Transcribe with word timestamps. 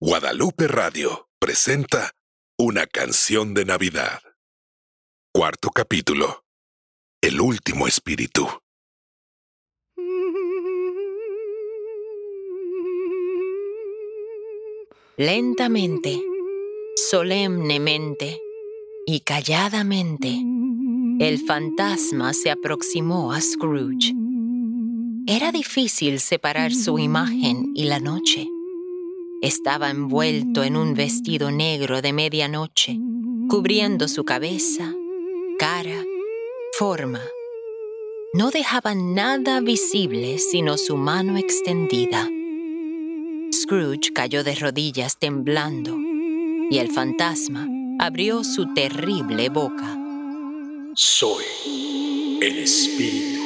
Guadalupe 0.00 0.68
Radio 0.68 1.28
presenta 1.40 2.12
Una 2.56 2.86
canción 2.86 3.52
de 3.52 3.64
Navidad. 3.64 4.20
Cuarto 5.34 5.70
capítulo. 5.70 6.44
El 7.20 7.40
último 7.40 7.88
espíritu. 7.88 8.46
Lentamente, 15.16 16.22
solemnemente 17.10 18.38
y 19.04 19.18
calladamente, 19.22 20.28
el 21.18 21.44
fantasma 21.44 22.34
se 22.34 22.52
aproximó 22.52 23.32
a 23.32 23.40
Scrooge. 23.40 24.14
Era 25.26 25.50
difícil 25.50 26.20
separar 26.20 26.72
su 26.72 27.00
imagen 27.00 27.72
y 27.74 27.86
la 27.86 27.98
noche. 27.98 28.46
Estaba 29.40 29.90
envuelto 29.90 30.64
en 30.64 30.76
un 30.76 30.94
vestido 30.94 31.52
negro 31.52 32.02
de 32.02 32.12
medianoche, 32.12 32.98
cubriendo 33.48 34.08
su 34.08 34.24
cabeza, 34.24 34.92
cara, 35.60 36.04
forma. 36.76 37.22
No 38.32 38.50
dejaba 38.50 38.96
nada 38.96 39.60
visible 39.60 40.38
sino 40.38 40.76
su 40.76 40.96
mano 40.96 41.38
extendida. 41.38 42.28
Scrooge 43.52 44.12
cayó 44.12 44.42
de 44.42 44.56
rodillas 44.56 45.18
temblando 45.18 45.96
y 46.68 46.78
el 46.78 46.90
fantasma 46.90 47.68
abrió 48.00 48.42
su 48.42 48.74
terrible 48.74 49.50
boca. 49.50 49.96
Soy 50.94 51.44
el 52.42 52.58
espíritu 52.58 53.37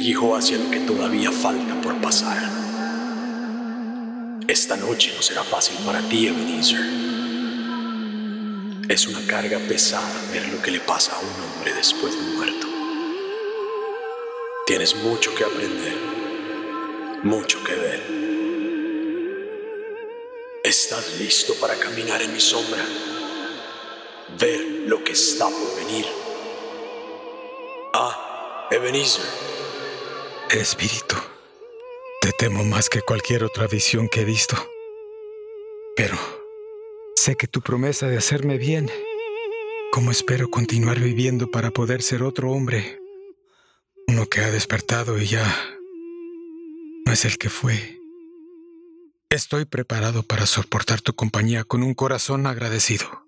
dirijo 0.00 0.34
hacia 0.34 0.56
lo 0.56 0.70
que 0.70 0.80
todavía 0.80 1.30
falta 1.30 1.78
por 1.82 1.94
pasar. 2.00 2.38
Esta 4.48 4.74
noche 4.78 5.12
no 5.14 5.20
será 5.20 5.44
fácil 5.44 5.76
para 5.84 6.00
ti, 6.08 6.26
Ebenezer. 6.26 6.80
Es 8.88 9.06
una 9.06 9.20
carga 9.26 9.58
pesada 9.58 10.10
ver 10.32 10.48
lo 10.48 10.62
que 10.62 10.70
le 10.70 10.80
pasa 10.80 11.12
a 11.14 11.18
un 11.18 11.28
hombre 11.44 11.74
después 11.74 12.14
de 12.16 12.22
muerto. 12.34 12.66
Tienes 14.66 14.96
mucho 14.96 15.34
que 15.34 15.44
aprender, 15.44 15.96
mucho 17.22 17.62
que 17.62 17.74
ver. 17.74 18.02
¿Estás 20.64 21.18
listo 21.18 21.52
para 21.60 21.74
caminar 21.74 22.22
en 22.22 22.32
mi 22.32 22.40
sombra? 22.40 22.82
Ver 24.38 24.60
lo 24.86 25.04
que 25.04 25.12
está 25.12 25.44
por 25.44 25.76
venir. 25.76 26.06
Ah, 27.92 28.66
Ebenezer. 28.70 29.59
Espíritu, 30.52 31.14
te 32.20 32.32
temo 32.32 32.64
más 32.64 32.88
que 32.88 33.02
cualquier 33.02 33.44
otra 33.44 33.68
visión 33.68 34.08
que 34.08 34.22
he 34.22 34.24
visto. 34.24 34.56
Pero 35.96 36.16
sé 37.14 37.36
que 37.36 37.46
tu 37.46 37.60
promesa 37.60 38.08
de 38.08 38.16
hacerme 38.16 38.58
bien, 38.58 38.90
¿cómo 39.92 40.10
espero 40.10 40.48
continuar 40.48 40.98
viviendo 40.98 41.52
para 41.52 41.70
poder 41.70 42.02
ser 42.02 42.24
otro 42.24 42.50
hombre? 42.50 42.98
Uno 44.08 44.26
que 44.26 44.40
ha 44.40 44.50
despertado 44.50 45.18
y 45.18 45.26
ya 45.26 45.46
no 47.06 47.12
es 47.12 47.24
el 47.24 47.38
que 47.38 47.48
fue. 47.48 47.96
Estoy 49.30 49.66
preparado 49.66 50.24
para 50.24 50.46
soportar 50.46 51.00
tu 51.00 51.14
compañía 51.14 51.62
con 51.62 51.84
un 51.84 51.94
corazón 51.94 52.48
agradecido. 52.48 53.24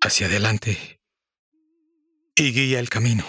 Hacia 0.00 0.28
adelante 0.28 1.00
y 2.36 2.52
guía 2.52 2.78
el 2.78 2.88
camino. 2.88 3.24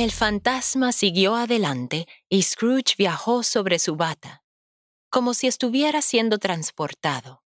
El 0.00 0.12
fantasma 0.12 0.92
siguió 0.92 1.36
adelante 1.36 2.08
y 2.30 2.42
Scrooge 2.42 2.94
viajó 2.96 3.42
sobre 3.42 3.78
su 3.78 3.96
bata, 3.96 4.42
como 5.10 5.34
si 5.34 5.46
estuviera 5.46 6.00
siendo 6.00 6.38
transportado. 6.38 7.42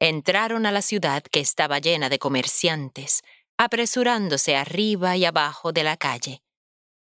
Entraron 0.00 0.64
a 0.64 0.72
la 0.72 0.80
ciudad 0.80 1.22
que 1.22 1.40
estaba 1.40 1.78
llena 1.78 2.08
de 2.08 2.18
comerciantes, 2.18 3.20
apresurándose 3.58 4.56
arriba 4.56 5.18
y 5.18 5.26
abajo 5.26 5.72
de 5.72 5.84
la 5.84 5.98
calle, 5.98 6.42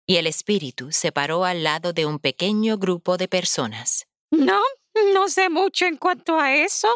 y 0.07 0.15
el 0.15 0.27
espíritu 0.27 0.93
se 0.93 1.11
paró 1.11 1.43
al 1.43 1.63
lado 1.63 1.91
de 1.91 2.05
un 2.05 2.19
pequeño 2.19 2.77
grupo 2.77 3.17
de 3.17 3.27
personas. 3.27 4.07
No, 4.31 4.61
no 5.13 5.27
sé 5.27 5.49
mucho 5.49 5.87
en 5.87 5.97
cuanto 5.97 6.39
a 6.39 6.55
eso. 6.55 6.87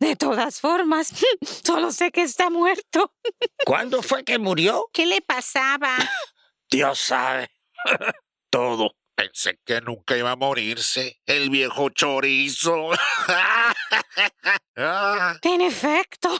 De 0.00 0.16
todas 0.16 0.60
formas, 0.60 1.12
solo 1.64 1.92
sé 1.92 2.10
que 2.10 2.22
está 2.22 2.50
muerto. 2.50 3.14
¿Cuándo 3.64 4.02
fue 4.02 4.24
que 4.24 4.40
murió? 4.40 4.90
¿Qué 4.92 5.06
le 5.06 5.20
pasaba? 5.20 5.96
Dios 6.70 6.98
sabe. 6.98 7.50
Todo. 8.50 8.92
Pensé 9.14 9.58
que 9.64 9.80
nunca 9.80 10.14
iba 10.14 10.32
a 10.32 10.36
morirse. 10.36 11.22
El 11.24 11.48
viejo 11.48 11.88
chorizo. 11.90 12.90
En 15.42 15.62
efecto, 15.62 16.38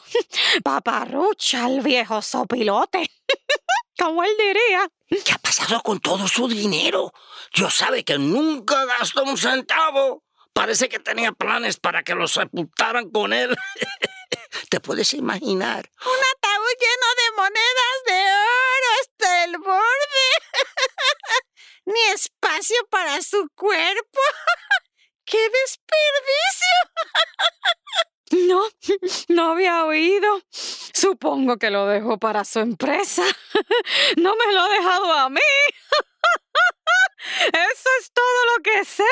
paparrucha 0.63 1.67
el 1.67 1.81
viejo 1.81 2.21
sopilote. 2.21 3.11
Como 3.99 4.23
él 4.23 4.31
diría. 4.39 4.89
¿Qué 5.25 5.33
ha 5.33 5.39
pasado 5.39 5.81
con 5.83 6.01
todo 6.01 6.29
su 6.29 6.47
dinero? 6.47 7.13
Dios 7.55 7.73
sabe 7.73 8.05
que 8.05 8.19
nunca 8.19 8.85
gastó 8.85 9.23
un 9.25 9.39
centavo. 9.39 10.23
Parece 10.53 10.91
que 10.91 10.99
tenía 10.99 11.33
planes 11.33 11.79
para 11.79 12.03
que 12.03 12.15
lo 12.15 12.29
sepultaran 12.29 13.11
con 13.11 13.33
él. 13.33 13.57
¿Te 14.69 14.81
puedes 14.81 15.15
imaginar? 15.15 15.91
Un 16.05 16.21
ataúd 16.37 16.75
lleno 16.79 17.09
de 17.17 17.37
monedas 17.37 17.97
de 18.07 18.15
oro 18.15 18.66
hasta 19.27 19.45
el 19.45 19.59
borde. 19.59 20.29
Ni 21.87 22.01
espacio 22.15 22.77
para 22.91 23.21
su 23.23 23.49
cuerpo. 23.55 24.21
¡Qué 25.25 25.39
desperdicio! 25.39 26.77
No, 28.49 28.65
no 29.29 29.53
había 29.53 29.85
oído. 29.85 30.43
Supongo 30.51 31.59
que 31.59 31.71
lo 31.71 31.87
dejó 31.87 32.19
para 32.19 32.45
su 32.45 32.59
empresa. 32.59 33.23
No 34.17 34.35
me 34.35 34.53
lo 34.53 34.61
ha 34.61 34.69
dejado 34.69 35.13
a 35.13 35.31
mí. 35.31 35.41
Eso 37.47 37.89
es 38.01 38.13
todo 38.13 38.57
lo 38.57 38.63
que 38.65 38.85
sé. 38.85 39.05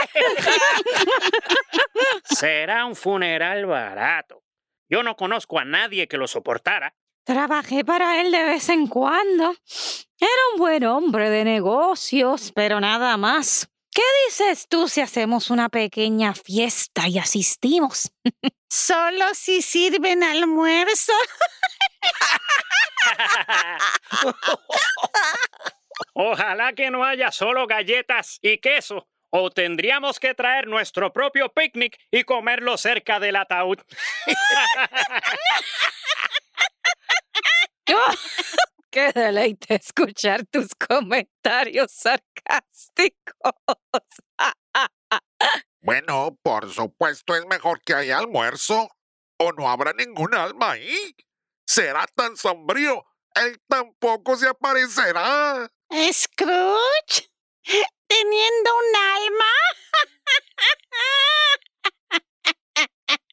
Será 2.25 2.87
un 2.87 2.97
funeral 2.97 3.67
barato. 3.67 4.43
Yo 4.89 5.05
no 5.05 5.15
conozco 5.15 5.61
a 5.61 5.65
nadie 5.65 6.09
que 6.09 6.19
lo 6.19 6.27
soportara. 6.27 6.93
Trabajé 7.25 7.85
para 7.85 8.21
él 8.21 8.31
de 8.31 8.43
vez 8.43 8.69
en 8.69 8.87
cuando. 8.87 9.55
Era 10.21 10.31
un 10.53 10.59
buen 10.59 10.85
hombre 10.85 11.31
de 11.31 11.45
negocios, 11.45 12.53
pero 12.55 12.81
nada 12.81 13.17
más. 13.17 13.69
¿Qué 13.91 14.03
dices 14.27 14.67
tú 14.69 14.89
si 14.89 15.01
hacemos 15.01 15.51
una 15.51 15.69
pequeña 15.69 16.35
fiesta 16.35 17.09
y 17.09 17.19
asistimos? 17.19 18.13
Solo 18.69 19.35
si 19.35 19.63
sirven 19.63 20.23
almuerzo. 20.23 21.13
Ojalá 26.15 26.73
que 26.73 26.91
no 26.91 27.05
haya 27.05 27.31
solo 27.31 27.67
galletas 27.67 28.39
y 28.43 28.59
queso. 28.59 29.07
O 29.31 29.51
tendríamos 29.51 30.21
que 30.21 30.35
traer 30.35 30.69
nuestro 30.69 31.13
propio 31.13 31.49
picnic 31.49 31.99
y 32.11 32.25
comerlo 32.25 32.77
cerca 32.77 33.19
del 33.19 33.37
ataúd. 33.37 33.79
Qué 38.91 39.13
deleite 39.13 39.75
escuchar 39.75 40.47
tus 40.47 40.69
comentarios 40.75 41.91
sarcásticos. 41.93 43.53
bueno, 45.81 46.39
por 46.43 46.73
supuesto 46.73 47.35
es 47.35 47.45
mejor 47.47 47.81
que 47.83 47.95
haya 47.95 48.19
almuerzo. 48.19 48.89
O 49.39 49.53
no 49.53 49.69
habrá 49.69 49.93
ningún 49.93 50.35
alma 50.35 50.73
ahí. 50.73 51.17
Será 51.67 52.07
tan 52.15 52.37
sombrío. 52.37 53.05
Él 53.35 53.61
tampoco 53.69 54.37
se 54.37 54.47
aparecerá. 54.47 55.69
Scrooge, 56.13 57.31
teniendo 58.07 58.77
un 58.77 58.97
alma. 58.97 59.53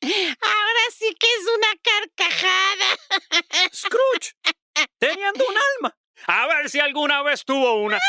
Ahora 0.01 0.81
sí 0.97 1.15
que 1.19 1.27
es 1.27 1.47
una 1.55 1.75
carcajada. 1.83 2.97
Scrooge, 3.73 4.33
teniendo 4.99 5.45
un 5.47 5.55
alma. 5.57 5.95
A 6.27 6.47
ver 6.47 6.69
si 6.69 6.79
alguna 6.79 7.23
vez 7.23 7.43
tuvo 7.43 7.81
una. 7.81 7.99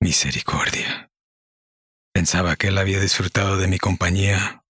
Misericordia. 0.00 1.10
Pensaba 2.12 2.56
que 2.56 2.68
él 2.68 2.78
había 2.78 3.00
disfrutado 3.00 3.56
de 3.56 3.68
mi 3.68 3.78
compañía, 3.78 4.64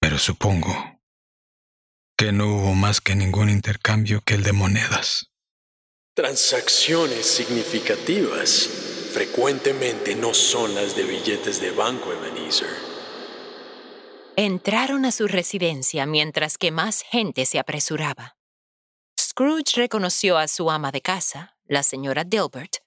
pero 0.00 0.18
supongo 0.18 0.99
Que 2.20 2.32
no 2.32 2.54
hubo 2.54 2.74
más 2.74 3.00
que 3.00 3.16
ningún 3.16 3.48
intercambio 3.48 4.20
que 4.20 4.34
el 4.34 4.42
de 4.42 4.52
monedas. 4.52 5.30
Transacciones 6.14 7.24
significativas 7.24 8.68
frecuentemente 9.14 10.14
no 10.14 10.34
son 10.34 10.74
las 10.74 10.94
de 10.94 11.04
billetes 11.04 11.62
de 11.62 11.70
banco, 11.70 12.12
Ebenezer. 12.12 12.68
Entraron 14.36 15.06
a 15.06 15.12
su 15.12 15.28
residencia 15.28 16.04
mientras 16.04 16.58
que 16.58 16.70
más 16.70 17.00
gente 17.00 17.46
se 17.46 17.58
apresuraba. 17.58 18.36
Scrooge 19.18 19.76
reconoció 19.76 20.36
a 20.36 20.46
su 20.46 20.70
ama 20.70 20.92
de 20.92 21.00
casa, 21.00 21.56
la 21.64 21.82
señora 21.82 22.24
Dilbert, 22.24 22.84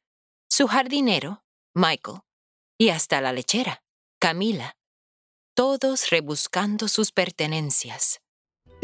su 0.47 0.67
jardinero, 0.67 1.43
Michael, 1.73 2.19
y 2.77 2.89
hasta 2.89 3.19
la 3.19 3.33
lechera, 3.33 3.81
Camila, 4.19 4.77
todos 5.55 6.11
rebuscando 6.11 6.87
sus 6.87 7.11
pertenencias. 7.11 8.22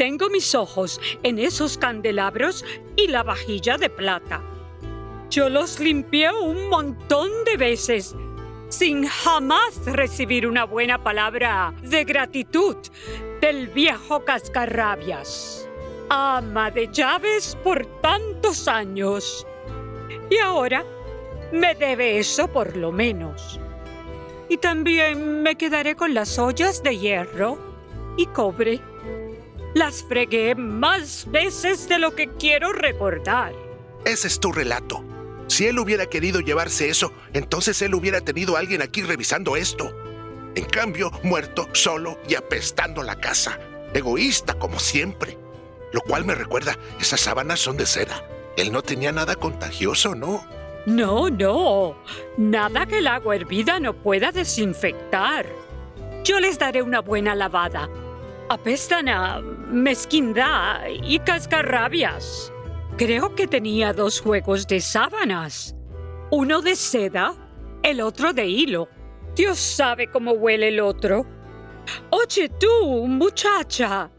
Tengo 0.00 0.30
mis 0.30 0.54
ojos 0.54 0.98
en 1.22 1.38
esos 1.38 1.76
candelabros 1.76 2.64
y 2.96 3.08
la 3.08 3.22
vajilla 3.22 3.76
de 3.76 3.90
plata. 3.90 4.42
Yo 5.28 5.50
los 5.50 5.78
limpié 5.78 6.32
un 6.32 6.70
montón 6.70 7.28
de 7.44 7.58
veces 7.58 8.16
sin 8.70 9.04
jamás 9.06 9.78
recibir 9.84 10.46
una 10.46 10.64
buena 10.64 11.04
palabra 11.04 11.74
de 11.82 12.04
gratitud 12.04 12.76
del 13.42 13.68
viejo 13.68 14.24
cascarrabias, 14.24 15.68
ama 16.08 16.70
de 16.70 16.88
llaves 16.90 17.58
por 17.62 17.84
tantos 18.00 18.68
años. 18.68 19.46
Y 20.30 20.38
ahora 20.38 20.82
me 21.52 21.74
debe 21.74 22.18
eso 22.18 22.48
por 22.48 22.74
lo 22.74 22.90
menos. 22.90 23.60
Y 24.48 24.56
también 24.56 25.42
me 25.42 25.56
quedaré 25.56 25.94
con 25.94 26.14
las 26.14 26.38
ollas 26.38 26.82
de 26.82 26.96
hierro 26.96 27.58
y 28.16 28.24
cobre. 28.24 28.89
Las 29.74 30.02
fregué 30.02 30.54
más 30.54 31.30
veces 31.30 31.88
de 31.88 31.98
lo 31.98 32.14
que 32.14 32.28
quiero 32.28 32.72
recordar. 32.72 33.52
Ese 34.04 34.26
es 34.26 34.40
tu 34.40 34.52
relato. 34.52 35.04
Si 35.46 35.66
él 35.66 35.78
hubiera 35.78 36.06
querido 36.06 36.40
llevarse 36.40 36.88
eso, 36.88 37.12
entonces 37.32 37.80
él 37.82 37.94
hubiera 37.94 38.20
tenido 38.20 38.56
a 38.56 38.60
alguien 38.60 38.82
aquí 38.82 39.02
revisando 39.02 39.56
esto. 39.56 39.92
En 40.54 40.64
cambio, 40.64 41.10
muerto, 41.22 41.68
solo 41.72 42.18
y 42.28 42.34
apestando 42.34 43.02
la 43.02 43.20
casa. 43.20 43.58
Egoísta 43.94 44.54
como 44.54 44.78
siempre. 44.78 45.38
Lo 45.92 46.00
cual 46.00 46.24
me 46.24 46.34
recuerda, 46.34 46.76
esas 47.00 47.20
sábanas 47.20 47.60
son 47.60 47.76
de 47.76 47.86
seda. 47.86 48.24
Él 48.56 48.72
no 48.72 48.82
tenía 48.82 49.12
nada 49.12 49.36
contagioso, 49.36 50.14
¿no? 50.14 50.44
No, 50.86 51.28
no. 51.30 51.96
Nada 52.36 52.86
que 52.86 52.98
el 52.98 53.06
agua 53.06 53.36
hervida 53.36 53.78
no 53.78 53.94
pueda 53.94 54.32
desinfectar. 54.32 55.46
Yo 56.24 56.40
les 56.40 56.58
daré 56.58 56.82
una 56.82 57.00
buena 57.00 57.34
lavada. 57.34 57.88
Apestan 58.50 59.08
a 59.08 59.40
mezquindad 59.40 60.80
y 61.04 61.20
cascarrabias. 61.20 62.52
Creo 62.96 63.36
que 63.36 63.46
tenía 63.46 63.92
dos 63.92 64.20
juegos 64.20 64.66
de 64.66 64.80
sábanas. 64.80 65.76
Uno 66.32 66.60
de 66.60 66.74
seda, 66.74 67.36
el 67.84 68.00
otro 68.00 68.32
de 68.32 68.48
hilo. 68.48 68.88
Dios 69.36 69.56
sabe 69.60 70.10
cómo 70.10 70.32
huele 70.32 70.66
el 70.66 70.80
otro. 70.80 71.24
Oye 72.10 72.48
tú, 72.48 73.06
muchacha, 73.06 74.10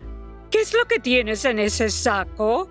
¿qué 0.49 0.61
es 0.61 0.73
lo 0.73 0.85
que 0.85 0.99
tienes 0.99 1.43
en 1.43 1.59
ese 1.59 1.89
saco? 1.89 2.69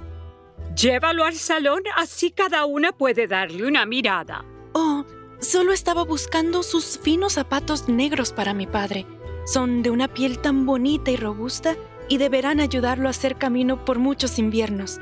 Llévalo 0.75 1.27
al 1.27 1.35
salón, 1.35 1.83
así 1.95 2.31
cada 2.31 2.65
una 2.65 2.93
puede 2.93 3.27
darle 3.27 3.67
una 3.67 3.85
mirada. 3.85 4.47
Oh, 4.73 5.05
solo 5.41 5.73
estaba 5.73 6.05
buscando 6.05 6.63
sus 6.63 6.99
finos 6.99 7.35
zapatos 7.35 7.87
negros 7.87 8.33
para 8.33 8.55
mi 8.55 8.67
padre. 8.67 9.05
Son 9.45 9.83
de 9.83 9.91
una 9.91 10.09
piel 10.09 10.39
tan 10.39 10.67
bonita 10.67 11.11
y 11.11 11.17
robusta 11.17 11.77
y 12.09 12.19
deberán 12.19 12.61
ayudarlo 12.61 13.09
a 13.09 13.11
hacer 13.11 13.37
camino 13.37 13.85
por 13.85 13.99
muchos 13.99 14.39
inviernos. 14.39 15.01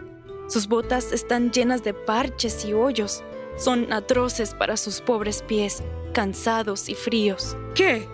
Sus 0.49 0.69
botas 0.69 1.12
están 1.12 1.50
llenas 1.50 1.82
de 1.85 1.94
parches 1.94 2.64
y 2.64 2.73
hoyos. 2.73 3.23
Son 3.56 3.93
atroces 3.93 4.55
para 4.55 4.76
sus 4.76 5.00
pobres 5.00 5.43
pies, 5.43 5.82
cansados 6.12 6.88
y 6.88 6.94
fríos. 6.94 7.56
¿Qué? 7.75 8.06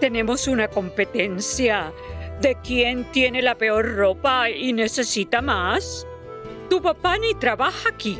¿Tenemos 0.00 0.48
una 0.48 0.68
competencia 0.68 1.92
de 2.40 2.56
quién 2.62 3.10
tiene 3.12 3.42
la 3.42 3.56
peor 3.56 3.96
ropa 3.96 4.50
y 4.50 4.72
necesita 4.72 5.42
más? 5.42 6.06
Tu 6.68 6.80
papá 6.80 7.18
ni 7.18 7.34
trabaja 7.34 7.88
aquí. 7.88 8.18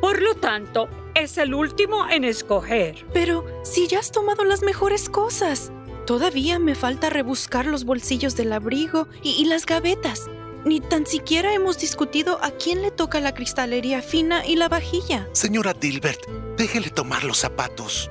Por 0.00 0.20
lo 0.22 0.34
tanto, 0.34 0.88
es 1.14 1.38
el 1.38 1.54
último 1.54 2.08
en 2.08 2.24
escoger. 2.24 3.06
Pero 3.12 3.44
si 3.62 3.86
ya 3.86 4.00
has 4.00 4.12
tomado 4.12 4.44
las 4.44 4.62
mejores 4.62 5.08
cosas, 5.08 5.72
todavía 6.04 6.58
me 6.58 6.74
falta 6.74 7.10
rebuscar 7.10 7.66
los 7.66 7.84
bolsillos 7.84 8.36
del 8.36 8.52
abrigo 8.52 9.08
y, 9.22 9.44
las 9.46 9.66
gavetas. 9.66 10.28
Ni 10.64 10.80
tan 10.80 11.06
siquiera 11.06 11.52
hemos 11.52 11.78
discutido 11.78 12.42
a 12.42 12.50
quién 12.50 12.82
le 12.82 12.90
toca 12.90 13.20
la 13.20 13.34
cristalería 13.34 14.02
fina 14.02 14.46
y 14.46 14.56
la 14.56 14.68
vajilla. 14.68 15.28
Señora 15.32 15.74
Dilbert, 15.74 16.20
déjele 16.56 16.90
tomar 16.90 17.24
los 17.24 17.38
zapatos. 17.38 18.10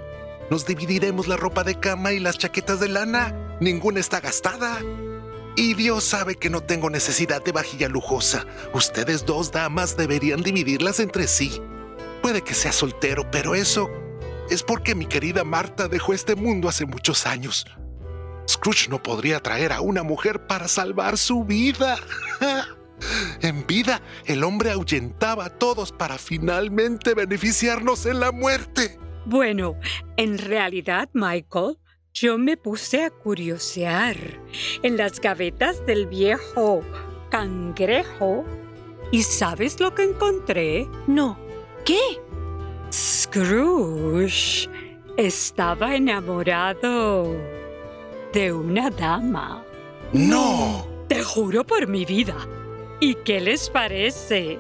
Nos 0.50 0.66
dividiremos 0.66 1.28
la 1.28 1.38
ropa 1.38 1.63
de 1.63 1.80
cama 1.80 2.13
y 2.13 2.19
las 2.19 2.38
chaquetas 2.38 2.80
de 2.80 2.90
lana. 2.90 3.57
Ninguna 3.60 4.00
está 4.00 4.19
gastada. 4.19 4.80
Y 5.56 5.74
Dios 5.75 6.04
sabe 6.04 6.36
que 6.36 6.50
no 6.50 6.62
tengo 6.62 6.89
necesidad 6.89 7.44
de 7.44 7.51
vajilla 7.51 7.88
lujosa. 7.88 8.46
Ustedes 8.74 9.25
dos 9.25 9.51
damas 9.51 9.98
deberían 9.98 10.42
dividirlas 10.42 11.00
entre 11.00 11.28
sí. 11.28 11.62
Puede 12.22 12.42
que 12.42 12.54
sea 12.54 12.72
soltero, 12.72 13.30
pero 13.31 13.56
eso 13.56 13.89
es 14.50 14.63
porque 14.63 14.96
mi 14.96 15.06
querida 15.06 15.44
Marta 15.44 15.88
dejó 15.88 16.13
este 16.13 16.36
mundo 16.36 16.69
hace 16.69 16.86
muchos 16.86 17.25
años. 17.25 17.66
Scrooge 18.48 18.90
no 18.90 19.01
podría 19.01 19.40
traer 19.40 19.72
a 19.72 19.81
una 19.81 20.04
mujer 20.04 20.48
para 20.48 20.68
salvar 20.68 21.18
su 21.18 21.44
vida. 21.44 21.98
en 23.42 23.66
vida, 23.68 24.01
el 24.25 24.44
hombre 24.44 24.72
ahuyentaba 24.72 25.45
a 25.45 25.50
todos 25.50 25.92
para 25.92 26.18
finalmente 26.18 27.13
beneficiarnos 27.13 28.06
en 28.06 28.19
la 28.19 28.31
muerte. 28.31 29.00
Bueno, 29.25 29.75
en 30.18 30.38
realidad, 30.38 31.10
Michael, 31.13 31.78
yo 32.13 32.38
me 32.38 32.57
puse 32.57 33.06
a 33.06 33.10
curiosear 33.10 34.18
en 34.84 34.98
las 34.98 35.19
gavetas 35.19 35.86
del 35.86 36.07
viejo 36.07 36.81
cangrejo. 37.31 38.46
¿Y 39.12 39.24
sabes 39.24 39.80
lo 39.80 39.96
que 39.96 40.04
encontré? 40.04 40.88
No. 41.07 41.39
¿Qué? 41.86 42.00
Scrooge 42.92 44.69
estaba 45.18 45.96
enamorado 45.96 47.36
de 48.33 48.51
una 48.51 48.89
dama. 48.89 49.63
¡No! 50.12 50.88
Te 51.07 51.24
juro 51.24 51.63
por 51.63 51.88
mi 51.88 52.03
vida. 52.03 52.35
¿Y 53.00 53.15
qué 53.15 53.39
les 53.39 53.69
parece? 53.69 54.59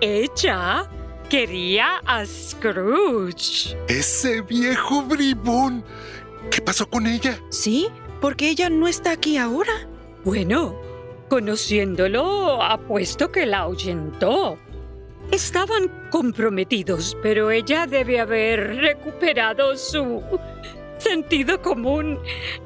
Ella 0.00 0.88
quería 1.30 1.98
a 2.04 2.24
Scrooge. 2.26 3.76
Ese 3.88 4.42
viejo 4.42 5.02
bribón. 5.02 5.82
¿Qué 6.50 6.60
pasó 6.60 6.88
con 6.88 7.06
ella? 7.06 7.40
Sí, 7.50 7.88
porque 8.20 8.50
ella 8.50 8.68
no 8.68 8.86
está 8.86 9.12
aquí 9.12 9.38
ahora. 9.38 9.88
Bueno, 10.24 10.76
conociéndolo, 11.28 12.62
apuesto 12.62 13.32
que 13.32 13.46
la 13.46 13.60
ahuyentó. 13.60 14.58
Estaban 15.30 16.08
comprometidos, 16.10 17.16
pero 17.22 17.50
ella 17.50 17.86
debe 17.86 18.20
haber 18.20 18.76
recuperado 18.76 19.76
su 19.76 20.22
sentido 20.98 21.60
común 21.60 22.18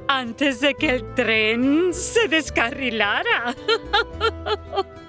antes 0.09 0.61
de 0.61 0.75
que 0.75 0.91
el 0.91 1.15
tren 1.15 1.93
se 1.93 2.29
descarrilara. 2.29 3.55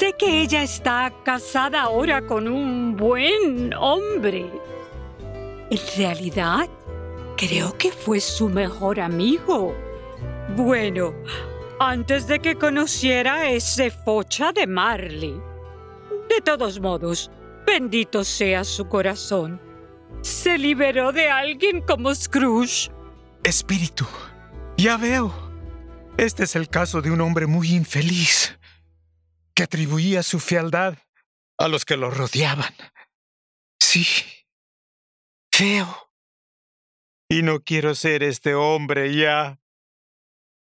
sé 0.00 0.14
que 0.14 0.40
ella 0.40 0.62
está 0.62 1.12
casada 1.24 1.82
ahora 1.82 2.22
con 2.22 2.48
un 2.48 2.96
buen 2.96 3.74
hombre. 3.74 4.50
En 5.70 5.78
realidad, 5.98 6.68
creo 7.36 7.76
que 7.76 7.92
fue 7.92 8.18
su 8.18 8.48
mejor 8.48 8.98
amigo. 8.98 9.74
Bueno, 10.56 11.12
antes 11.78 12.26
de 12.26 12.40
que 12.40 12.56
conociera 12.56 13.50
ese 13.50 13.90
focha 13.90 14.52
de 14.52 14.66
Marley. 14.66 15.38
De 16.30 16.40
todos 16.42 16.80
modos, 16.80 17.30
bendito 17.66 18.24
sea 18.24 18.64
su 18.64 18.88
corazón. 18.88 19.60
Se 20.22 20.58
liberó 20.58 21.12
de 21.12 21.28
alguien 21.28 21.80
como 21.82 22.14
Scrooge. 22.14 22.90
Espíritu, 23.42 24.06
ya 24.76 24.96
veo. 24.96 25.50
Este 26.18 26.44
es 26.44 26.56
el 26.56 26.68
caso 26.68 27.00
de 27.00 27.10
un 27.10 27.20
hombre 27.20 27.46
muy 27.46 27.72
infeliz, 27.72 28.58
que 29.54 29.62
atribuía 29.62 30.22
su 30.22 30.38
fealdad 30.38 30.98
a 31.58 31.68
los 31.68 31.84
que 31.84 31.96
lo 31.96 32.10
rodeaban. 32.10 32.74
Sí, 33.80 34.06
feo. 35.52 36.10
Y 37.28 37.42
no 37.42 37.60
quiero 37.60 37.94
ser 37.94 38.22
este 38.22 38.54
hombre 38.54 39.14
ya. 39.14 39.58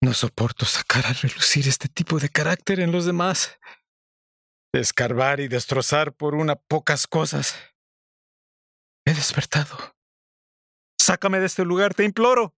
No 0.00 0.14
soporto 0.14 0.66
sacar 0.66 1.06
a 1.06 1.12
relucir 1.12 1.66
este 1.68 1.88
tipo 1.88 2.18
de 2.18 2.28
carácter 2.28 2.80
en 2.80 2.92
los 2.92 3.06
demás. 3.06 3.58
Escarbar 4.72 5.40
y 5.40 5.48
destrozar 5.48 6.12
por 6.12 6.34
una 6.34 6.56
pocas 6.56 7.06
cosas. 7.06 7.56
He 9.06 9.12
despertado. 9.12 9.94
Sácame 10.98 11.38
de 11.38 11.46
este 11.46 11.64
lugar, 11.64 11.94
te 11.94 12.04
imploro. 12.04 12.54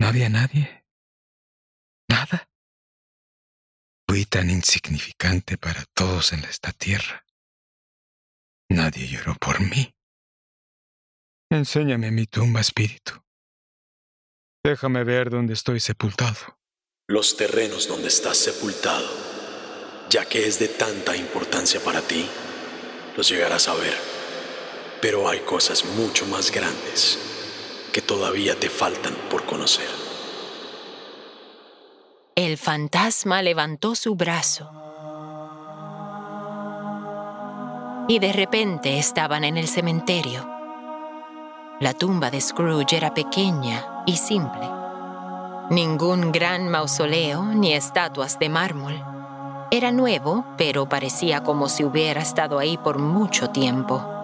No 0.00 0.08
había 0.08 0.28
nadie. 0.28 0.84
Nada. 2.08 2.48
Fui 4.08 4.24
tan 4.24 4.50
insignificante 4.50 5.56
para 5.58 5.84
todos 5.94 6.32
en 6.32 6.44
esta 6.44 6.72
tierra. 6.72 7.24
Nadie 8.68 9.06
lloró 9.06 9.34
por 9.36 9.60
mí. 9.60 9.94
Enséñame 11.50 12.10
mi 12.10 12.26
tumba, 12.26 12.60
espíritu. 12.60 13.12
Déjame 14.64 15.04
ver 15.04 15.30
dónde 15.30 15.54
estoy 15.54 15.78
sepultado. 15.78 16.58
Los 17.08 17.36
terrenos 17.36 17.86
donde 17.86 18.08
estás 18.08 18.36
sepultado, 18.36 19.08
ya 20.10 20.28
que 20.28 20.48
es 20.48 20.58
de 20.58 20.66
tanta 20.66 21.16
importancia 21.16 21.78
para 21.80 22.02
ti, 22.02 22.28
los 23.16 23.28
llegarás 23.28 23.68
a 23.68 23.74
ver. 23.74 24.15
Pero 25.00 25.28
hay 25.28 25.40
cosas 25.40 25.84
mucho 25.84 26.26
más 26.26 26.50
grandes 26.50 27.18
que 27.92 28.02
todavía 28.02 28.58
te 28.58 28.68
faltan 28.68 29.14
por 29.30 29.44
conocer. 29.44 29.88
El 32.34 32.58
fantasma 32.58 33.40
levantó 33.40 33.94
su 33.94 34.14
brazo 34.14 34.70
y 38.08 38.18
de 38.18 38.32
repente 38.32 38.98
estaban 38.98 39.44
en 39.44 39.56
el 39.56 39.68
cementerio. 39.68 40.46
La 41.80 41.92
tumba 41.92 42.30
de 42.30 42.40
Scrooge 42.40 42.96
era 42.96 43.14
pequeña 43.14 44.02
y 44.06 44.16
simple. 44.16 44.68
Ningún 45.70 46.30
gran 46.32 46.68
mausoleo 46.68 47.42
ni 47.42 47.72
estatuas 47.72 48.38
de 48.38 48.48
mármol. 48.48 49.02
Era 49.70 49.90
nuevo, 49.90 50.44
pero 50.56 50.88
parecía 50.88 51.42
como 51.42 51.68
si 51.68 51.84
hubiera 51.84 52.22
estado 52.22 52.58
ahí 52.58 52.78
por 52.78 52.98
mucho 52.98 53.50
tiempo. 53.50 54.15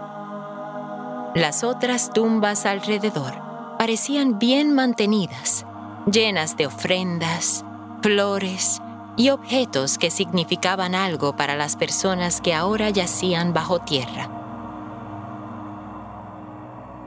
Las 1.35 1.65
otras 1.65 2.13
tumbas 2.13 2.67
alrededor 2.67 3.33
parecían 3.79 4.39
bien 4.39 4.75
mantenidas, 4.75 5.65
llenas 6.05 6.59
de 6.59 6.67
ofrendas, 6.67 7.65
flores 8.03 8.83
y 9.17 9.31
objetos 9.31 9.97
que 9.97 10.11
significaban 10.11 10.95
algo 10.95 11.35
para 11.35 11.57
las 11.57 11.77
personas 11.77 12.43
que 12.43 12.53
ahora 12.53 12.91
yacían 12.91 13.55
bajo 13.55 13.79
tierra. 13.79 14.29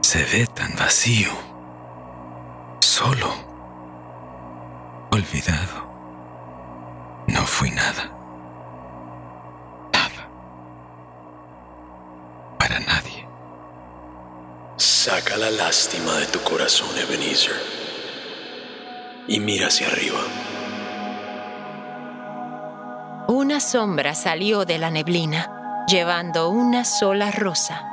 Se 0.00 0.24
ve 0.24 0.48
tan 0.48 0.74
vacío, 0.74 1.30
solo, 2.80 3.32
olvidado. 5.12 5.86
No 7.28 7.42
fui 7.46 7.70
nada. 7.70 8.15
Saca 14.78 15.38
la 15.38 15.50
lástima 15.50 16.12
de 16.16 16.26
tu 16.26 16.38
corazón, 16.40 16.90
Ebenezer, 16.98 17.56
y 19.26 19.40
mira 19.40 19.68
hacia 19.68 19.86
arriba. 19.86 20.18
Una 23.26 23.60
sombra 23.60 24.14
salió 24.14 24.66
de 24.66 24.76
la 24.76 24.90
neblina, 24.90 25.84
llevando 25.88 26.50
una 26.50 26.84
sola 26.84 27.30
rosa. 27.30 27.88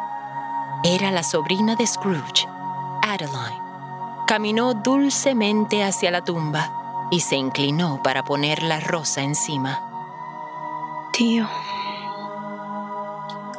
Era 0.84 1.10
la 1.12 1.24
sobrina 1.24 1.78
de 1.78 1.88
Scrooge, 1.88 2.50
Adeline. 3.02 3.62
Caminó 4.28 4.74
dulcemente 4.74 5.86
hacia 5.86 6.12
la 6.12 6.22
tumba 6.22 7.08
y 7.12 7.22
se 7.22 7.38
inclinó 7.38 8.04
para 8.04 8.26
poner 8.26 8.62
la 8.62 8.82
rosa 8.82 9.22
encima. 9.22 9.82
Tío, 11.14 11.48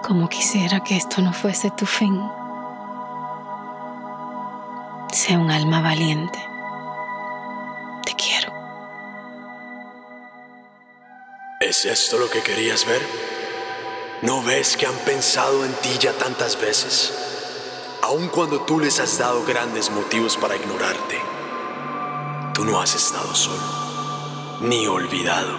como 0.02 0.28
quisiera 0.28 0.80
que 0.80 0.98
esto 0.98 1.22
no 1.22 1.32
fuese 1.32 1.70
tu 1.70 1.86
fin. 1.86 2.20
Sé 5.26 5.38
un 5.38 5.50
alma 5.50 5.80
valiente. 5.80 6.38
Te 8.04 8.12
quiero. 8.12 8.52
¿Es 11.62 11.86
esto 11.86 12.18
lo 12.18 12.28
que 12.28 12.42
querías 12.42 12.84
ver? 12.84 13.00
¿No 14.20 14.42
ves 14.42 14.76
que 14.76 14.84
han 14.84 14.98
pensado 15.06 15.64
en 15.64 15.72
ti 15.76 15.96
ya 15.98 16.12
tantas 16.12 16.60
veces? 16.60 17.14
Aun 18.02 18.28
cuando 18.28 18.60
tú 18.66 18.78
les 18.78 19.00
has 19.00 19.16
dado 19.16 19.42
grandes 19.46 19.90
motivos 19.90 20.36
para 20.36 20.56
ignorarte, 20.56 21.18
tú 22.52 22.66
no 22.66 22.82
has 22.82 22.94
estado 22.94 23.34
solo, 23.34 24.58
ni 24.60 24.86
olvidado. 24.86 25.56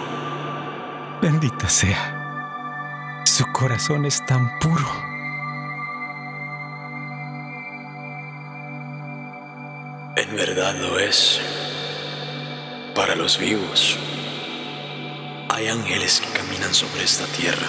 Bendita 1.20 1.68
sea. 1.68 3.22
Su 3.24 3.44
corazón 3.50 4.04
es 4.04 4.24
tan 4.26 4.60
puro. 4.60 5.15
En 10.56 10.62
verdad 10.62 10.88
lo 10.88 10.98
es. 10.98 11.38
Para 12.94 13.14
los 13.14 13.38
vivos, 13.38 13.98
hay 15.50 15.68
ángeles 15.68 16.22
que 16.22 16.32
caminan 16.32 16.72
sobre 16.72 17.04
esta 17.04 17.26
tierra. 17.26 17.68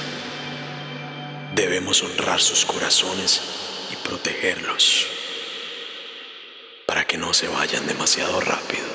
Debemos 1.53 2.01
honrar 2.01 2.39
sus 2.39 2.63
corazones 2.63 3.41
y 3.91 4.07
protegerlos 4.07 5.05
para 6.85 7.03
que 7.03 7.17
no 7.17 7.33
se 7.33 7.49
vayan 7.49 7.85
demasiado 7.87 8.39
rápido. 8.39 8.85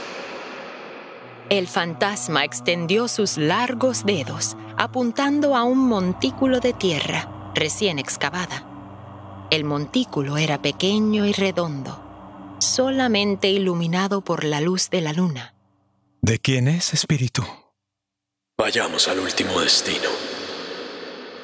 El 1.51 1.69
fantasma 1.69 2.47
extendió 2.47 3.09
sus 3.09 3.37
largos 3.37 4.07
dedos, 4.07 4.57
apuntando 4.79 5.55
a 5.55 5.65
un 5.65 5.87
montículo 5.87 6.61
de 6.61 6.73
tierra 6.73 7.29
recién 7.55 7.99
excavada. 7.99 8.65
El 9.51 9.65
montículo 9.65 10.39
era 10.39 10.63
pequeño 10.63 11.27
y 11.27 11.35
redondo, 11.35 12.12
solamente 12.63 13.49
iluminado 13.49 14.23
por 14.23 14.45
la 14.45 14.61
luz 14.61 14.91
de 14.91 15.01
la 15.01 15.13
luna. 15.13 15.55
¿De 16.21 16.39
quién 16.39 16.69
es, 16.69 16.95
espíritu? 16.95 17.43
Vayamos 18.59 19.09
al 19.09 19.19
último 19.19 19.61
destino. 19.61 20.09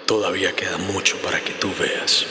Todavía 0.06 0.54
queda 0.54 0.78
mucho 0.78 1.20
para 1.20 1.40
que 1.42 1.52
tú 1.54 1.68
veas. 1.78 2.24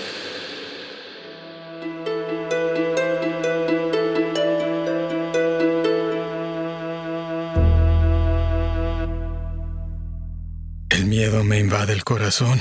El 10.89 11.06
miedo 11.06 11.44
me 11.44 11.60
invade 11.60 11.94
el 11.94 12.03
corazón. 12.03 12.60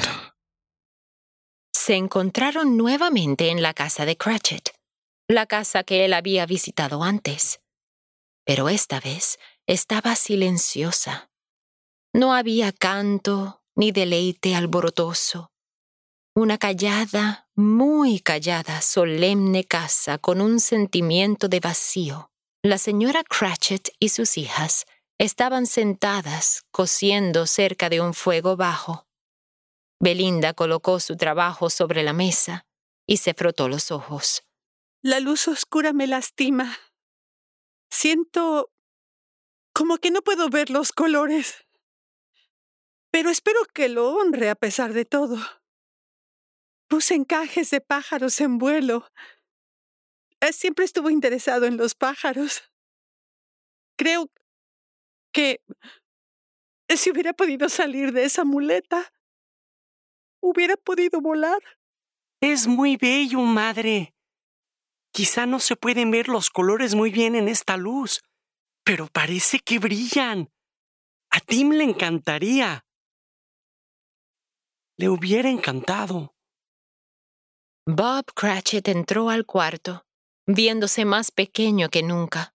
Se 1.72 1.94
encontraron 1.94 2.76
nuevamente 2.76 3.50
en 3.50 3.62
la 3.62 3.72
casa 3.72 4.04
de 4.04 4.16
Cratchit, 4.16 4.70
la 5.28 5.46
casa 5.46 5.82
que 5.82 6.04
él 6.04 6.12
había 6.12 6.46
visitado 6.46 7.02
antes. 7.02 7.60
Pero 8.44 8.68
esta 8.68 9.00
vez 9.00 9.38
estaba 9.66 10.14
silenciosa. 10.14 11.30
No 12.12 12.32
había 12.32 12.72
canto 12.72 13.62
ni 13.74 13.90
deleite 13.90 14.54
alborotoso. 14.54 15.50
Una 16.34 16.58
callada, 16.58 17.48
muy 17.56 18.20
callada, 18.20 18.82
solemne 18.82 19.64
casa 19.64 20.18
con 20.18 20.40
un 20.40 20.60
sentimiento 20.60 21.48
de 21.48 21.60
vacío. 21.60 22.30
La 22.62 22.78
señora 22.78 23.24
Cratchit 23.24 23.88
y 23.98 24.10
sus 24.10 24.38
hijas 24.38 24.86
estaban 25.18 25.66
sentadas 25.66 26.62
cosiendo 26.70 27.46
cerca 27.46 27.88
de 27.88 28.00
un 28.00 28.14
fuego 28.14 28.56
bajo. 28.56 29.06
Belinda 29.98 30.52
colocó 30.52 31.00
su 31.00 31.16
trabajo 31.16 31.70
sobre 31.70 32.02
la 32.02 32.12
mesa 32.12 32.66
y 33.06 33.16
se 33.16 33.34
frotó 33.34 33.68
los 33.68 33.90
ojos. 33.90 34.45
La 35.06 35.20
luz 35.20 35.46
oscura 35.46 35.92
me 35.92 36.08
lastima. 36.08 36.76
Siento 37.92 38.72
como 39.72 39.98
que 39.98 40.10
no 40.10 40.20
puedo 40.20 40.48
ver 40.48 40.68
los 40.68 40.90
colores. 40.90 41.64
Pero 43.12 43.30
espero 43.30 43.60
que 43.72 43.88
lo 43.88 44.16
honre 44.16 44.50
a 44.50 44.56
pesar 44.56 44.94
de 44.94 45.04
todo. 45.04 45.38
Puse 46.88 47.14
encajes 47.14 47.70
de 47.70 47.80
pájaros 47.80 48.40
en 48.40 48.58
vuelo. 48.58 49.06
Eh, 50.40 50.52
Siempre 50.52 50.84
estuvo 50.84 51.08
interesado 51.08 51.66
en 51.66 51.76
los 51.76 51.94
pájaros. 51.94 52.64
Creo 53.96 54.28
que 55.32 55.60
si 56.88 57.12
hubiera 57.12 57.32
podido 57.32 57.68
salir 57.68 58.10
de 58.10 58.24
esa 58.24 58.42
muleta, 58.42 59.12
hubiera 60.42 60.76
podido 60.76 61.20
volar. 61.20 61.62
Es 62.40 62.66
muy 62.66 62.96
bello, 62.96 63.38
madre. 63.42 64.15
Quizá 65.16 65.46
no 65.46 65.60
se 65.60 65.76
pueden 65.76 66.10
ver 66.10 66.28
los 66.28 66.50
colores 66.50 66.94
muy 66.94 67.10
bien 67.10 67.36
en 67.36 67.48
esta 67.48 67.78
luz, 67.78 68.22
pero 68.84 69.06
parece 69.06 69.60
que 69.60 69.78
brillan. 69.78 70.50
A 71.30 71.40
Tim 71.40 71.70
le 71.70 71.84
encantaría. 71.84 72.84
Le 74.98 75.08
hubiera 75.08 75.48
encantado. 75.48 76.34
Bob 77.86 78.26
Cratchit 78.34 78.88
entró 78.88 79.30
al 79.30 79.46
cuarto, 79.46 80.04
viéndose 80.46 81.06
más 81.06 81.30
pequeño 81.30 81.88
que 81.88 82.02
nunca. 82.02 82.54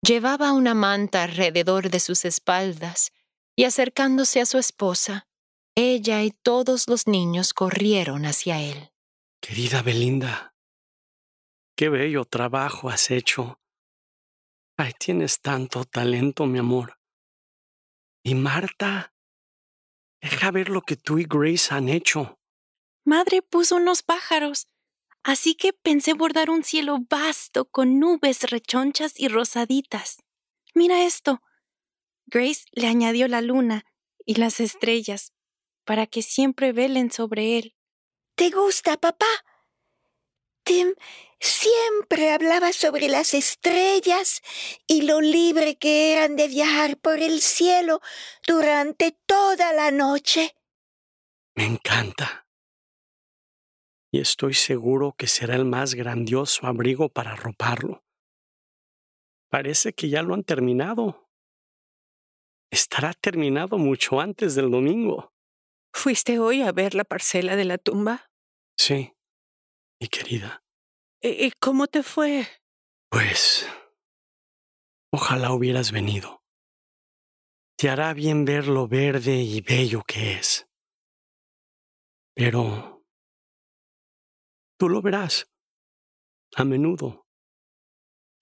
Llevaba 0.00 0.52
una 0.52 0.72
manta 0.72 1.22
alrededor 1.24 1.90
de 1.90 2.00
sus 2.00 2.24
espaldas 2.24 3.12
y 3.56 3.64
acercándose 3.64 4.40
a 4.40 4.46
su 4.46 4.56
esposa, 4.56 5.26
ella 5.74 6.22
y 6.22 6.30
todos 6.30 6.88
los 6.88 7.06
niños 7.06 7.52
corrieron 7.52 8.24
hacia 8.24 8.62
él. 8.62 8.90
Querida 9.42 9.82
Belinda, 9.82 10.53
qué 11.76 11.88
bello 11.88 12.24
trabajo 12.24 12.88
has 12.88 13.10
hecho. 13.10 13.60
Ay, 14.76 14.92
tienes 14.98 15.40
tanto 15.40 15.84
talento, 15.84 16.46
mi 16.46 16.58
amor. 16.58 16.98
Y 18.22 18.34
Marta, 18.34 19.14
Deja 20.24 20.50
ver 20.50 20.70
lo 20.70 20.80
que 20.80 20.96
tú 20.96 21.18
y 21.18 21.26
Grace 21.28 21.74
han 21.74 21.90
hecho. 21.90 22.38
Madre 23.04 23.42
puso 23.42 23.76
unos 23.76 24.02
pájaros, 24.02 24.68
así 25.22 25.54
que 25.54 25.74
pensé 25.74 26.14
bordar 26.14 26.48
un 26.48 26.64
cielo 26.64 26.96
vasto 27.10 27.66
con 27.66 27.98
nubes 27.98 28.50
rechonchas 28.50 29.20
y 29.20 29.28
rosaditas. 29.28 30.22
Mira 30.74 31.04
esto. 31.04 31.42
Grace 32.24 32.64
le 32.72 32.86
añadió 32.86 33.28
la 33.28 33.42
luna 33.42 33.84
y 34.24 34.36
las 34.36 34.60
estrellas 34.60 35.34
para 35.84 36.06
que 36.06 36.22
siempre 36.22 36.72
velen 36.72 37.12
sobre 37.12 37.58
él. 37.58 37.76
¿Te 38.34 38.48
gusta, 38.48 38.96
papá? 38.96 39.26
Tim 40.64 40.94
siempre 41.40 42.32
hablaba 42.32 42.72
sobre 42.72 43.08
las 43.08 43.34
estrellas 43.34 44.42
y 44.86 45.02
lo 45.02 45.20
libre 45.20 45.76
que 45.76 46.12
eran 46.12 46.36
de 46.36 46.48
viajar 46.48 46.96
por 46.96 47.20
el 47.20 47.40
cielo 47.40 48.00
durante 48.46 49.12
toda 49.26 49.72
la 49.74 49.90
noche. 49.90 50.56
Me 51.54 51.66
encanta. 51.66 52.48
Y 54.10 54.20
estoy 54.20 54.54
seguro 54.54 55.14
que 55.18 55.26
será 55.26 55.54
el 55.54 55.64
más 55.64 55.94
grandioso 55.94 56.66
abrigo 56.66 57.08
para 57.08 57.32
arroparlo. 57.32 58.04
Parece 59.50 59.92
que 59.92 60.08
ya 60.08 60.22
lo 60.22 60.34
han 60.34 60.44
terminado. 60.44 61.28
Estará 62.70 63.12
terminado 63.12 63.76
mucho 63.76 64.20
antes 64.20 64.54
del 64.54 64.70
domingo. 64.70 65.32
¿Fuiste 65.92 66.38
hoy 66.38 66.62
a 66.62 66.72
ver 66.72 66.94
la 66.94 67.04
parcela 67.04 67.54
de 67.54 67.64
la 67.64 67.78
tumba? 67.78 68.30
Sí, 68.76 69.13
mi 70.04 70.08
querida. 70.08 70.62
¿Y 71.22 71.50
cómo 71.52 71.86
te 71.86 72.02
fue? 72.02 72.46
Pues... 73.10 73.66
Ojalá 75.10 75.52
hubieras 75.52 75.92
venido. 75.92 76.42
Te 77.78 77.88
hará 77.88 78.12
bien 78.12 78.44
ver 78.44 78.66
lo 78.66 78.86
verde 78.86 79.36
y 79.36 79.62
bello 79.62 80.02
que 80.06 80.34
es. 80.34 80.66
Pero... 82.34 83.02
Tú 84.78 84.90
lo 84.90 85.00
verás. 85.00 85.46
A 86.56 86.64
menudo. 86.64 87.26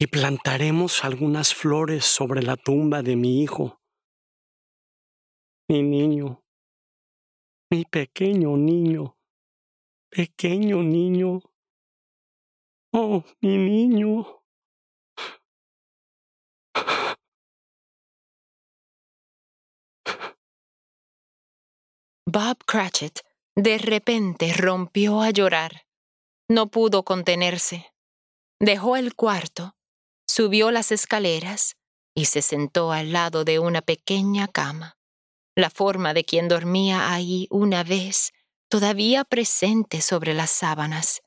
Y 0.01 0.09
plantaremos 0.09 1.05
algunas 1.05 1.55
flores 1.55 2.05
sobre 2.05 2.43
la 2.43 2.57
tumba 2.57 3.03
de 3.03 3.15
mi 3.15 3.43
hijo. 3.43 3.81
Mi 5.69 5.83
niño. 5.83 6.43
Mi 7.71 7.85
pequeño 7.85 8.57
niño. 8.57 9.17
Pequeño 10.11 10.83
niño. 10.83 11.41
Oh, 12.95 13.25
mi 13.41 13.57
niño. 13.57 14.43
Bob 22.27 22.59
Cratchit 22.67 23.21
de 23.57 23.79
repente 23.79 24.53
rompió 24.53 25.23
a 25.23 25.31
llorar. 25.31 25.87
No 26.51 26.71
pudo 26.71 27.03
contenerse. 27.03 27.93
Dejó 28.61 28.97
el 28.97 29.15
cuarto, 29.15 29.75
subió 30.27 30.71
las 30.71 30.93
escaleras 30.93 31.77
y 32.15 32.27
se 32.27 32.43
sentó 32.43 32.93
al 32.93 33.13
lado 33.13 33.45
de 33.45 33.59
una 33.59 33.81
pequeña 33.81 34.49
cama, 34.49 34.99
la 35.57 35.71
forma 35.71 36.13
de 36.13 36.25
quien 36.25 36.47
dormía 36.47 37.11
ahí 37.15 37.49
una 37.51 37.85
vez, 37.85 38.33
todavía 38.69 39.25
presente 39.25 40.03
sobre 40.03 40.35
las 40.35 40.51
sábanas. 40.51 41.23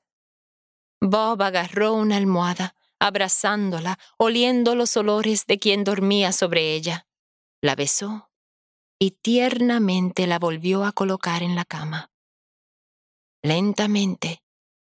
Bob 1.02 1.42
agarró 1.42 1.94
una 1.94 2.18
almohada, 2.18 2.76
abrazándola, 3.00 4.00
oliendo 4.18 4.76
los 4.76 4.96
olores 4.98 5.46
de 5.46 5.60
quien 5.60 5.84
dormía 5.84 6.32
sobre 6.32 6.74
ella. 6.74 7.08
La 7.62 7.76
besó 7.76 8.30
y 9.00 9.12
tiernamente 9.12 10.28
la 10.28 10.40
volvió 10.40 10.86
a 10.86 10.92
colocar 10.92 11.44
en 11.44 11.56
la 11.56 11.66
cama. 11.66 12.12
Lentamente 13.44 14.42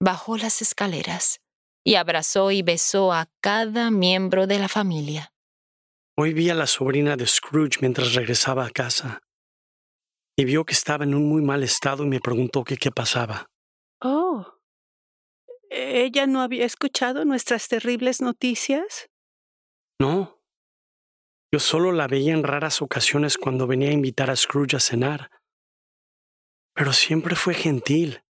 bajó 0.00 0.36
las 0.36 0.62
escaleras 0.62 1.40
y 1.84 1.96
abrazó 1.96 2.50
y 2.50 2.62
besó 2.62 3.12
a 3.12 3.28
cada 3.40 3.90
miembro 3.90 4.46
de 4.46 4.58
la 4.58 4.68
familia. 4.68 5.32
Hoy 6.16 6.32
vi 6.32 6.50
a 6.50 6.54
la 6.54 6.66
sobrina 6.66 7.16
de 7.16 7.26
Scrooge 7.26 7.78
mientras 7.80 8.14
regresaba 8.14 8.66
a 8.66 8.70
casa 8.70 9.22
y 10.36 10.44
vio 10.44 10.64
que 10.64 10.74
estaba 10.74 11.04
en 11.04 11.14
un 11.14 11.28
muy 11.28 11.42
mal 11.42 11.62
estado 11.62 12.04
y 12.04 12.08
me 12.08 12.20
preguntó 12.20 12.64
que 12.64 12.76
qué 12.76 12.90
pasaba. 12.90 13.50
Oh. 14.00 14.57
¿Ella 15.70 16.26
no 16.26 16.40
había 16.40 16.64
escuchado 16.64 17.24
nuestras 17.24 17.68
terribles 17.68 18.20
noticias? 18.20 19.10
No. 20.00 20.40
Yo 21.52 21.60
solo 21.60 21.92
la 21.92 22.06
veía 22.06 22.32
en 22.32 22.42
raras 22.42 22.82
ocasiones 22.82 23.38
cuando 23.38 23.66
venía 23.66 23.88
a 23.88 23.94
invitar 23.94 24.30
a 24.30 24.36
Scrooge 24.36 24.76
a 24.76 24.80
cenar. 24.80 25.30
Pero 26.74 26.92
siempre 26.92 27.36
fue 27.36 27.54
gentil. 27.54 28.22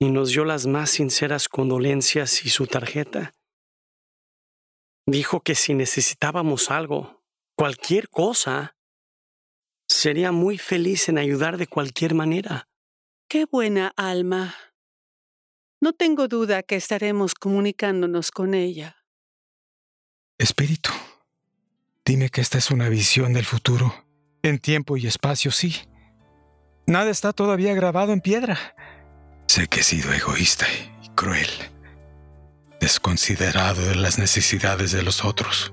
Y 0.00 0.10
nos 0.10 0.30
dio 0.30 0.44
las 0.44 0.66
más 0.66 0.90
sinceras 0.90 1.48
condolencias 1.48 2.44
y 2.44 2.48
su 2.48 2.66
tarjeta. 2.66 3.32
Dijo 5.06 5.40
que 5.40 5.54
si 5.54 5.74
necesitábamos 5.74 6.70
algo, 6.70 7.22
cualquier 7.56 8.08
cosa, 8.08 8.76
sería 9.88 10.32
muy 10.32 10.56
feliz 10.56 11.08
en 11.08 11.18
ayudar 11.18 11.58
de 11.58 11.66
cualquier 11.66 12.14
manera. 12.14 12.68
Qué 13.28 13.44
buena 13.44 13.92
alma. 13.96 14.54
No 15.82 15.94
tengo 15.94 16.28
duda 16.28 16.62
que 16.62 16.76
estaremos 16.76 17.34
comunicándonos 17.34 18.30
con 18.30 18.52
ella. 18.52 18.96
Espíritu, 20.36 20.90
dime 22.04 22.28
que 22.28 22.42
esta 22.42 22.58
es 22.58 22.70
una 22.70 22.90
visión 22.90 23.32
del 23.32 23.46
futuro. 23.46 23.94
En 24.42 24.58
tiempo 24.58 24.98
y 24.98 25.06
espacio, 25.06 25.50
sí. 25.50 25.76
Nada 26.86 27.10
está 27.10 27.32
todavía 27.32 27.72
grabado 27.72 28.12
en 28.12 28.20
piedra. 28.20 28.58
Sé 29.46 29.68
que 29.68 29.80
he 29.80 29.82
sido 29.82 30.12
egoísta 30.12 30.66
y 31.02 31.08
cruel, 31.14 31.48
desconsiderado 32.78 33.80
de 33.80 33.94
las 33.94 34.18
necesidades 34.18 34.92
de 34.92 35.02
los 35.02 35.24
otros. 35.24 35.72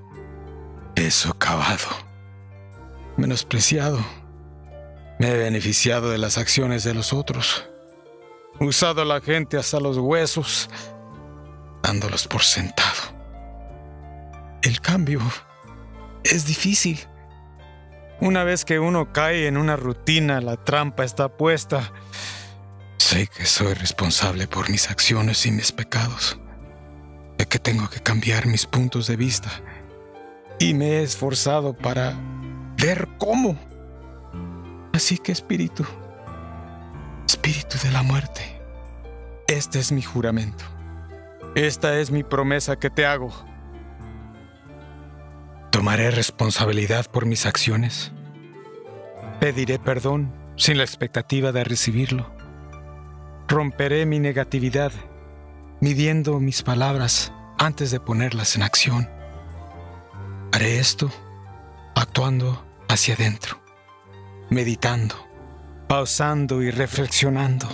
He 0.96 1.12
socavado, 1.12 1.90
menospreciado. 3.18 4.00
Me 5.20 5.32
he 5.32 5.38
beneficiado 5.38 6.10
de 6.12 6.18
las 6.18 6.38
acciones 6.38 6.86
de 6.86 6.94
los 6.94 7.12
otros 7.12 7.68
usado 8.60 9.02
a 9.02 9.06
la 9.06 9.22
gente 9.22 9.58
hasta 9.58 9.80
los 9.80 9.98
huesos, 9.98 10.70
dándolos 11.84 12.28
por 12.28 12.44
sentado. 12.44 13.18
El 14.62 14.82
cambio 14.82 15.22
es 16.24 16.46
difícil. 16.46 17.00
Una 18.20 18.44
vez 18.44 18.66
que 18.66 18.80
uno 18.80 19.14
cae 19.14 19.48
en 19.48 19.58
una 19.58 19.76
rutina, 19.76 20.42
la 20.42 20.58
trampa 20.58 21.04
está 21.04 21.30
puesta. 21.30 21.92
Sé 22.98 23.28
que 23.28 23.46
soy 23.46 23.74
responsable 23.76 24.48
por 24.48 24.70
mis 24.70 24.90
acciones 24.90 25.46
y 25.46 25.52
mis 25.52 25.72
pecados. 25.72 26.40
Sé 27.38 27.48
que 27.48 27.60
tengo 27.60 27.90
que 27.90 28.00
cambiar 28.00 28.48
mis 28.48 28.66
puntos 28.66 29.08
de 29.08 29.16
vista. 29.16 29.50
Y 30.60 30.74
me 30.74 30.98
he 30.98 31.04
esforzado 31.04 31.74
para 31.74 32.16
ver 32.78 33.08
cómo. 33.20 33.58
Así 34.94 35.20
que, 35.20 35.32
Espíritu, 35.32 35.86
Espíritu 37.28 37.78
de 37.84 37.92
la 37.92 38.04
muerte, 38.04 38.42
este 39.50 39.80
es 39.80 39.92
mi 39.92 40.02
juramento. 40.02 40.64
Esta 41.56 42.00
es 42.00 42.10
mi 42.10 42.24
promesa 42.24 42.80
que 42.80 42.90
te 42.90 43.06
hago. 43.06 43.34
Tomaré 45.70 46.10
responsabilidad 46.10 47.06
por 47.12 47.26
mis 47.26 47.46
acciones. 47.46 48.14
Pediré 49.42 49.78
perdón 49.78 50.34
sin 50.56 50.78
la 50.78 50.86
expectativa 50.86 51.52
de 51.52 51.66
recibirlo. 51.66 52.32
Romperé 53.50 54.06
mi 54.06 54.20
negatividad, 54.20 54.94
midiendo 55.82 56.40
mis 56.40 56.64
palabras 56.64 57.34
antes 57.58 57.92
de 57.92 58.00
ponerlas 58.00 58.56
en 58.56 58.64
acción. 58.64 59.10
Haré 60.54 60.80
esto 60.80 61.12
actuando 61.94 62.66
hacia 62.88 63.16
adentro, 63.16 63.60
meditando 64.50 65.27
pausando 65.88 66.62
y 66.62 66.70
reflexionando 66.70 67.68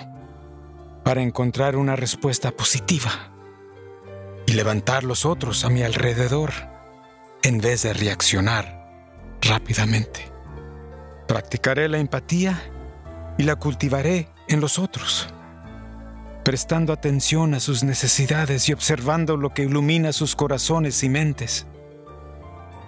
para 1.03 1.21
encontrar 1.21 1.75
una 1.75 1.95
respuesta 1.95 2.51
positiva 2.51 3.11
y 4.45 4.53
levantar 4.53 5.03
los 5.03 5.25
otros 5.25 5.65
a 5.65 5.69
mi 5.69 5.81
alrededor 5.81 6.51
en 7.41 7.59
vez 7.59 7.83
de 7.83 7.93
reaccionar 7.93 8.87
rápidamente. 9.41 10.31
Practicaré 11.27 11.89
la 11.89 11.97
empatía 11.97 12.61
y 13.37 13.43
la 13.43 13.55
cultivaré 13.55 14.29
en 14.47 14.61
los 14.61 14.77
otros, 14.77 15.27
prestando 16.45 16.93
atención 16.93 17.55
a 17.55 17.59
sus 17.59 17.83
necesidades 17.83 18.69
y 18.69 18.73
observando 18.73 19.37
lo 19.37 19.53
que 19.53 19.63
ilumina 19.63 20.13
sus 20.13 20.35
corazones 20.35 21.03
y 21.03 21.09
mentes. 21.09 21.65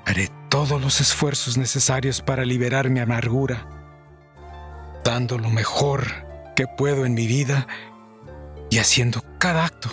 Haré 0.06 0.30
todos 0.50 0.80
los 0.80 1.02
esfuerzos 1.02 1.58
necesarios 1.58 2.22
para 2.22 2.46
liberar 2.46 2.90
mi 2.90 3.00
amargura 3.00 3.75
dando 5.06 5.38
lo 5.38 5.50
mejor 5.50 6.54
que 6.58 6.68
puedo 6.68 7.06
en 7.06 7.14
mi 7.14 7.28
vida 7.28 7.68
y 8.70 8.80
haciendo 8.80 9.24
cada 9.40 9.64
acto, 9.64 9.90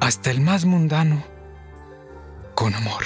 hasta 0.00 0.30
el 0.30 0.40
más 0.40 0.64
mundano, 0.64 1.22
con 2.54 2.74
amor. 2.74 3.04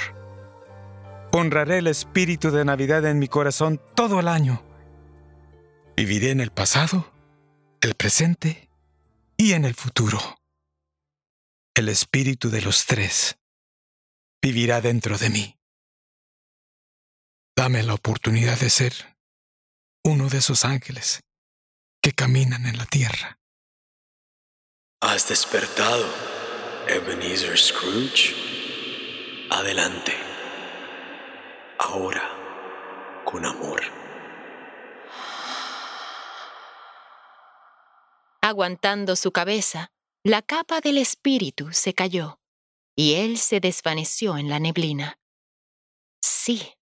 Honraré 1.33 1.79
el 1.79 1.87
espíritu 1.87 2.51
de 2.51 2.63
Navidad 2.63 3.05
en 3.05 3.19
mi 3.19 3.27
corazón 3.27 3.81
todo 3.95 4.21
el 4.21 4.29
año 4.29 4.63
Viviré 5.95 6.31
en 6.31 6.39
el 6.39 6.51
pasado, 6.51 7.13
el 7.81 7.93
presente 7.93 8.69
y 9.37 9.53
en 9.53 9.65
el 9.65 9.75
futuro. 9.75 10.19
El 11.75 11.89
espíritu 11.89 12.49
de 12.49 12.61
los 12.61 12.85
tres 12.85 13.37
vivirá 14.41 14.81
dentro 14.81 15.17
de 15.17 15.29
mí. 15.29 15.59
Dame 17.55 17.83
la 17.83 17.93
oportunidad 17.93 18.59
de 18.59 18.69
ser 18.71 19.10
uno 20.03 20.29
de 20.29 20.39
esos 20.39 20.65
ángeles 20.65 21.21
que 22.01 22.11
caminan 22.11 22.65
en 22.65 22.77
la 22.77 22.85
tierra. 22.85 23.37
Has 24.99 25.27
despertado, 25.27 26.05
Ebenezer 26.87 27.57
Scrooge. 27.57 28.35
Adelante. 29.49 30.13
Ahora, 31.77 32.23
con 33.25 33.45
amor. 33.45 33.81
Aguantando 38.41 39.15
su 39.15 39.31
cabeza, 39.31 39.91
la 40.23 40.41
capa 40.41 40.81
del 40.81 40.97
espíritu 40.97 41.73
se 41.73 41.93
cayó 41.93 42.39
y 42.95 43.15
él 43.15 43.37
se 43.37 43.59
desvaneció 43.59 44.37
en 44.37 44.49
la 44.49 44.59
neblina. 44.59 45.19
Sí, 46.21 46.73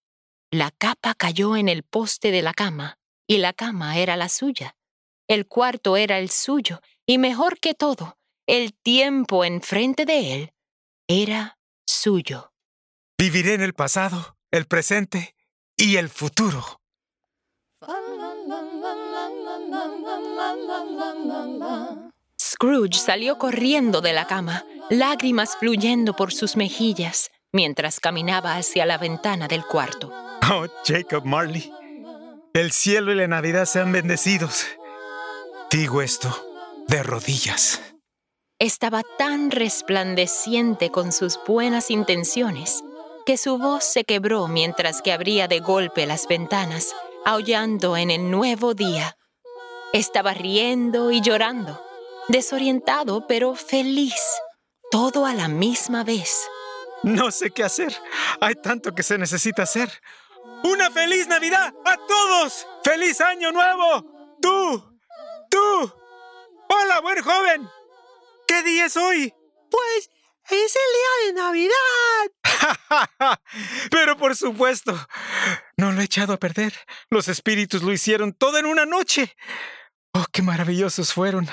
la 0.52 0.72
capa 0.72 1.16
cayó 1.16 1.56
en 1.56 1.70
el 1.70 1.84
poste 1.84 2.32
de 2.32 2.42
la 2.42 2.54
cama 2.54 2.99
y 3.30 3.38
la 3.38 3.54
cama 3.54 3.98
era 3.98 4.18
la 4.18 4.28
suya. 4.28 4.76
El 5.28 5.48
cuarto 5.48 5.96
era 5.96 6.18
el 6.18 6.32
suyo 6.32 6.82
y 7.06 7.20
mejor 7.20 7.60
que 7.60 7.76
todo, 7.76 8.18
el 8.48 8.74
tiempo 8.74 9.46
enfrente 9.46 10.06
de 10.06 10.34
él 10.34 10.54
era 11.08 11.60
suyo. 11.86 12.52
Viviré 13.20 13.54
en 13.54 13.62
el 13.62 13.76
pasado, 13.76 14.38
el 14.50 14.66
presente 14.66 15.36
y 15.78 15.98
el 15.98 16.10
futuro. 16.10 16.82
Scrooge 22.42 22.98
salió 22.98 23.38
corriendo 23.38 24.02
de 24.02 24.14
la 24.14 24.26
cama, 24.26 24.66
lágrimas 24.90 25.56
fluyendo 25.56 26.16
por 26.16 26.34
sus 26.34 26.58
mejillas, 26.58 27.30
mientras 27.52 28.00
caminaba 28.00 28.56
hacia 28.56 28.88
la 28.88 28.98
ventana 28.98 29.48
del 29.48 29.64
cuarto. 29.66 30.12
Oh, 30.52 30.66
Jacob 30.84 31.26
Marley, 31.26 31.72
el 32.60 32.72
cielo 32.72 33.12
y 33.12 33.16
la 33.16 33.28
Navidad 33.28 33.66
sean 33.66 33.92
bendecidos. 33.92 34.66
Digo 35.72 36.02
esto 36.02 36.30
de 36.88 37.04
rodillas. 37.04 37.82
Estaba 38.60 39.04
tan 39.18 39.52
resplandeciente 39.52 40.90
con 40.90 41.14
sus 41.14 41.40
buenas 41.48 41.90
intenciones 41.90 42.84
que 43.26 43.38
su 43.38 43.58
voz 43.58 43.86
se 43.86 44.04
quebró 44.04 44.48
mientras 44.48 45.02
que 45.02 45.14
abría 45.14 45.48
de 45.48 45.60
golpe 45.60 46.06
las 46.06 46.28
ventanas, 46.28 46.94
aullando 47.26 47.96
en 47.96 48.12
el 48.12 48.30
nuevo 48.30 48.74
día. 48.74 49.16
Estaba 49.94 50.34
riendo 50.34 51.12
y 51.12 51.22
llorando, 51.22 51.82
desorientado 52.28 53.26
pero 53.28 53.56
feliz, 53.56 54.22
todo 54.92 55.26
a 55.26 55.34
la 55.34 55.48
misma 55.48 56.04
vez. 56.04 56.46
No 57.04 57.32
sé 57.32 57.52
qué 57.52 57.64
hacer. 57.64 57.96
Hay 58.42 58.56
tanto 58.56 58.94
que 58.94 59.04
se 59.04 59.18
necesita 59.18 59.64
hacer. 59.64 59.90
¡Una 60.64 60.92
feliz 60.92 61.28
Navidad 61.28 61.74
a 61.86 61.98
todos! 62.08 62.68
¡Feliz 62.84 63.22
Año 63.22 63.52
Nuevo! 63.52 64.38
¡Tú! 64.42 65.00
¡Tú! 65.50 65.94
¡Hola, 66.70 67.00
buen 67.02 67.22
joven! 67.22 67.70
¿Qué 68.48 68.64
día 68.64 68.86
es 68.86 68.98
hoy? 68.98 69.34
Pues 69.70 70.10
es 70.50 70.76
el 70.76 70.92
día 70.98 71.28
de 71.28 71.34
Navidad. 71.34 71.80
Pero 73.92 74.18
por 74.18 74.36
supuesto, 74.36 74.98
no 75.78 75.92
lo 75.92 76.02
he 76.02 76.06
echado 76.06 76.34
a 76.34 76.38
perder. 76.38 76.74
Los 77.10 77.28
espíritus 77.28 77.84
lo 77.84 77.94
hicieron 77.94 78.34
todo 78.34 78.58
en 78.58 78.66
una 78.66 78.86
noche. 78.86 79.36
Oh, 80.14 80.26
qué 80.32 80.42
maravillosos 80.42 81.14
fueron. 81.14 81.48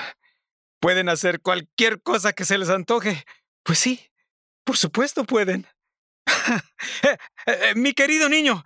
Pueden 0.79 1.09
hacer 1.09 1.41
cualquier 1.41 2.01
cosa 2.01 2.33
que 2.33 2.45
se 2.45 2.57
les 2.57 2.69
antoje. 2.69 3.25
Pues 3.63 3.79
sí, 3.79 4.09
por 4.63 4.77
supuesto 4.77 5.23
pueden. 5.23 5.67
Eh, 7.03 7.17
eh, 7.45 7.73
mi 7.75 7.93
querido 7.93 8.29
niño, 8.29 8.63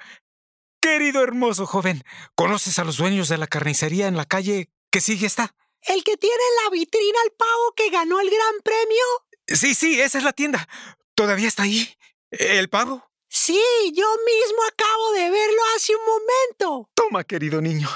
querido 0.82 1.24
hermoso 1.24 1.66
joven, 1.66 2.04
¿conoces 2.36 2.80
a 2.80 2.84
los 2.84 2.98
dueños 2.98 3.30
de 3.30 3.38
la 3.38 3.48
carnicería 3.48 4.08
en 4.08 4.18
la 4.18 4.26
calle 4.26 4.70
que 4.90 5.00
sigue 5.00 5.28
esta? 5.28 5.56
¿El 5.84 6.04
que 6.04 6.18
tiene 6.18 6.36
en 6.36 6.64
la 6.64 6.70
vitrina 6.72 7.18
el 7.26 7.32
pavo 7.32 7.74
que 7.76 7.90
ganó 7.90 8.20
el 8.20 8.30
gran 8.30 8.56
premio? 8.64 9.04
Sí, 9.48 9.74
sí, 9.74 10.02
esa 10.02 10.18
es 10.18 10.24
la 10.24 10.34
tienda. 10.34 10.68
¿Todavía 11.16 11.48
está 11.48 11.64
ahí? 11.64 11.96
¿El 12.32 12.70
pavo? 12.70 13.10
Sí, 13.30 13.62
yo 13.96 14.06
mismo 14.26 14.64
acabo 14.68 15.12
de 15.14 15.30
verlo 15.30 15.62
hace 15.76 15.94
un 15.96 16.02
momento. 16.06 16.90
Toma, 16.94 17.24
querido 17.24 17.62
niño. 17.62 17.90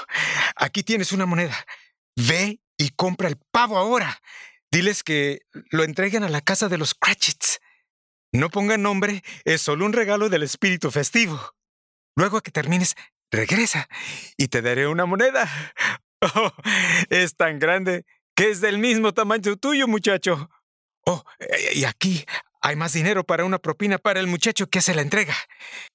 Aquí 0.56 0.82
tienes 0.82 1.12
una 1.12 1.26
moneda. 1.26 1.66
Ve 2.16 2.60
y 2.78 2.90
compra 2.90 3.28
el 3.28 3.36
pavo 3.50 3.76
ahora. 3.76 4.20
Diles 4.70 5.02
que 5.02 5.42
lo 5.70 5.84
entreguen 5.84 6.24
a 6.24 6.28
la 6.28 6.40
casa 6.40 6.68
de 6.68 6.78
los 6.78 6.94
Cratchits. 6.94 7.60
No 8.32 8.50
pongan 8.50 8.82
nombre, 8.82 9.22
es 9.44 9.62
solo 9.62 9.84
un 9.84 9.92
regalo 9.92 10.28
del 10.28 10.42
espíritu 10.42 10.90
festivo. 10.90 11.55
Luego 12.16 12.40
que 12.40 12.50
termines, 12.50 12.94
regresa 13.30 13.88
y 14.36 14.48
te 14.48 14.62
daré 14.62 14.88
una 14.88 15.06
moneda. 15.06 15.48
Oh, 16.34 16.50
es 17.10 17.36
tan 17.36 17.58
grande 17.58 18.06
que 18.34 18.48
es 18.48 18.62
del 18.62 18.78
mismo 18.78 19.12
tamaño 19.12 19.56
tuyo, 19.56 19.86
muchacho. 19.86 20.48
Oh, 21.04 21.22
y 21.74 21.84
aquí 21.84 22.24
hay 22.62 22.74
más 22.74 22.94
dinero 22.94 23.22
para 23.22 23.44
una 23.44 23.58
propina 23.58 23.98
para 23.98 24.18
el 24.18 24.26
muchacho 24.26 24.66
que 24.66 24.78
hace 24.78 24.94
la 24.94 25.02
entrega. 25.02 25.34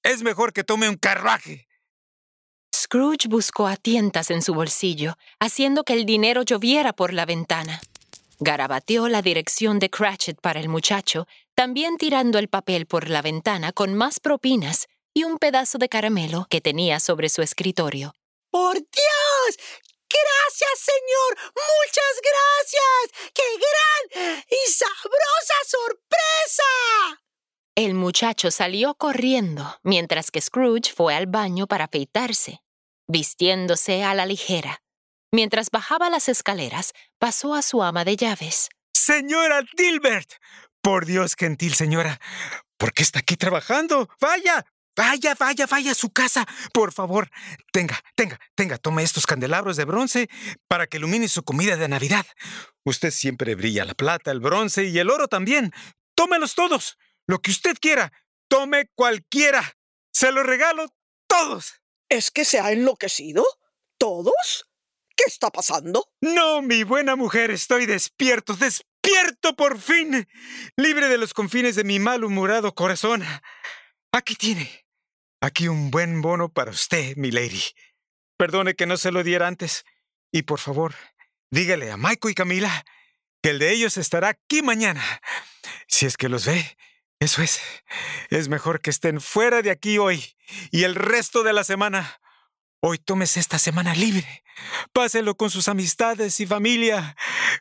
Es 0.04 0.22
mejor 0.22 0.52
que 0.52 0.62
tome 0.62 0.88
un 0.88 0.94
carruaje. 0.94 1.66
Scrooge 2.74 3.26
buscó 3.28 3.66
a 3.66 3.76
tientas 3.76 4.30
en 4.30 4.42
su 4.42 4.54
bolsillo, 4.54 5.16
haciendo 5.40 5.82
que 5.82 5.94
el 5.94 6.06
dinero 6.06 6.42
lloviera 6.42 6.92
por 6.92 7.12
la 7.12 7.26
ventana. 7.26 7.80
Garabateó 8.38 9.08
la 9.08 9.22
dirección 9.22 9.80
de 9.80 9.90
Cratchit 9.90 10.40
para 10.40 10.60
el 10.60 10.68
muchacho, 10.68 11.26
también 11.56 11.96
tirando 11.98 12.38
el 12.38 12.46
papel 12.46 12.86
por 12.86 13.10
la 13.10 13.22
ventana 13.22 13.72
con 13.72 13.94
más 13.94 14.20
propinas 14.20 14.86
y 15.14 15.24
un 15.24 15.38
pedazo 15.38 15.78
de 15.78 15.88
caramelo 15.88 16.46
que 16.50 16.60
tenía 16.60 17.00
sobre 17.00 17.28
su 17.28 17.42
escritorio. 17.42 18.14
¡Por 18.50 18.74
Dios! 18.74 19.56
Gracias, 20.08 20.78
señor. 20.78 21.52
Muchas 21.54 22.20
gracias. 22.22 23.32
¡Qué 23.32 23.42
gran 23.56 24.44
y 24.48 24.70
sabrosa 24.70 25.54
sorpresa! 25.66 27.22
El 27.74 27.94
muchacho 27.94 28.50
salió 28.50 28.94
corriendo 28.94 29.78
mientras 29.82 30.30
que 30.30 30.42
Scrooge 30.42 30.92
fue 30.94 31.14
al 31.14 31.26
baño 31.26 31.66
para 31.66 31.84
afeitarse, 31.84 32.62
vistiéndose 33.08 34.04
a 34.04 34.14
la 34.14 34.26
ligera. 34.26 34.82
Mientras 35.32 35.70
bajaba 35.70 36.10
las 36.10 36.28
escaleras, 36.28 36.92
pasó 37.18 37.54
a 37.54 37.62
su 37.62 37.82
ama 37.82 38.04
de 38.04 38.16
llaves. 38.16 38.68
Señora 38.92 39.62
Dilbert. 39.74 40.30
Por 40.82 41.06
Dios, 41.06 41.34
gentil 41.38 41.74
señora. 41.74 42.20
¿Por 42.76 42.92
qué 42.92 43.02
está 43.02 43.20
aquí 43.20 43.36
trabajando? 43.36 44.10
Vaya, 44.20 44.66
Vaya, 44.96 45.34
vaya, 45.38 45.66
vaya 45.66 45.92
a 45.92 45.94
su 45.94 46.10
casa. 46.10 46.46
Por 46.72 46.92
favor, 46.92 47.30
tenga, 47.72 47.98
tenga, 48.14 48.38
tenga, 48.54 48.78
tome 48.78 49.02
estos 49.02 49.26
candelabros 49.26 49.76
de 49.76 49.84
bronce 49.84 50.28
para 50.68 50.86
que 50.86 50.98
ilumine 50.98 51.28
su 51.28 51.42
comida 51.44 51.76
de 51.76 51.88
Navidad. 51.88 52.26
Usted 52.84 53.10
siempre 53.10 53.54
brilla 53.54 53.84
la 53.84 53.94
plata, 53.94 54.30
el 54.30 54.40
bronce 54.40 54.84
y 54.84 54.98
el 54.98 55.10
oro 55.10 55.28
también. 55.28 55.72
Tómelos 56.14 56.54
todos. 56.54 56.98
Lo 57.26 57.40
que 57.40 57.50
usted 57.50 57.76
quiera. 57.80 58.12
Tome 58.48 58.90
cualquiera. 58.94 59.76
Se 60.12 60.30
los 60.30 60.44
regalo 60.44 60.86
todos. 61.26 61.80
¿Es 62.10 62.30
que 62.30 62.44
se 62.44 62.60
ha 62.60 62.72
enloquecido? 62.72 63.44
¿Todos? 63.98 64.68
¿Qué 65.16 65.24
está 65.26 65.50
pasando? 65.50 66.06
No, 66.20 66.60
mi 66.60 66.82
buena 66.82 67.16
mujer, 67.16 67.50
estoy 67.50 67.86
despierto, 67.86 68.54
despierto 68.54 69.54
por 69.56 69.78
fin, 69.78 70.28
libre 70.76 71.08
de 71.08 71.18
los 71.18 71.32
confines 71.32 71.76
de 71.76 71.84
mi 71.84 71.98
malhumorado 71.98 72.74
corazón. 72.74 73.24
Aquí 74.14 74.34
tiene. 74.34 74.86
Aquí 75.40 75.68
un 75.68 75.90
buen 75.90 76.20
bono 76.20 76.50
para 76.50 76.70
usted, 76.70 77.16
mi 77.16 77.30
lady. 77.30 77.62
Perdone 78.36 78.74
que 78.74 78.84
no 78.84 78.98
se 78.98 79.10
lo 79.10 79.24
diera 79.24 79.48
antes. 79.48 79.84
Y 80.30 80.42
por 80.42 80.58
favor, 80.58 80.94
dígale 81.50 81.90
a 81.90 81.96
Maiko 81.96 82.28
y 82.28 82.34
Camila 82.34 82.84
que 83.42 83.50
el 83.50 83.58
de 83.58 83.72
ellos 83.72 83.96
estará 83.96 84.28
aquí 84.28 84.62
mañana. 84.62 85.02
Si 85.88 86.04
es 86.04 86.18
que 86.18 86.28
los 86.28 86.46
ve, 86.46 86.76
eso 87.20 87.42
es. 87.42 87.60
Es 88.28 88.48
mejor 88.48 88.82
que 88.82 88.90
estén 88.90 89.20
fuera 89.20 89.62
de 89.62 89.70
aquí 89.70 89.96
hoy 89.96 90.36
y 90.70 90.84
el 90.84 90.94
resto 90.94 91.42
de 91.42 91.54
la 91.54 91.64
semana. 91.64 92.20
Hoy 92.84 92.98
tómese 92.98 93.38
esta 93.38 93.60
semana 93.60 93.94
libre. 93.94 94.42
Páselo 94.92 95.36
con 95.36 95.50
sus 95.50 95.68
amistades 95.68 96.40
y 96.40 96.46
familia. 96.46 97.14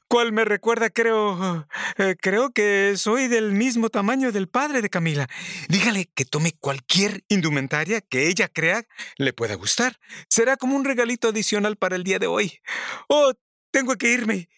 Cual 0.08 0.32
me 0.32 0.46
recuerda, 0.46 0.90
creo. 0.90 1.68
eh, 2.00 2.16
creo 2.20 2.52
que 2.52 2.96
soy 2.98 3.28
del 3.28 3.52
mismo 3.52 3.90
tamaño 3.90 4.32
del 4.32 4.50
padre 4.50 4.82
de 4.82 4.90
Camila. 4.90 5.28
Dígale 5.70 6.10
que 6.16 6.26
tome 6.26 6.54
cualquier 6.60 7.24
indumentaria 7.28 8.02
que 8.02 8.30
ella 8.30 8.48
crea 8.48 8.82
le 9.18 9.32
pueda 9.32 9.54
gustar. 9.54 10.00
Será 10.28 10.58
como 10.58 10.76
un 10.76 10.86
regalito 10.86 11.28
adicional 11.28 11.76
para 11.76 11.98
el 11.98 12.04
día 12.04 12.18
de 12.18 12.26
hoy. 12.26 12.60
Oh, 13.08 13.32
tengo 13.70 13.96
que 13.98 14.12
irme. 14.12 14.50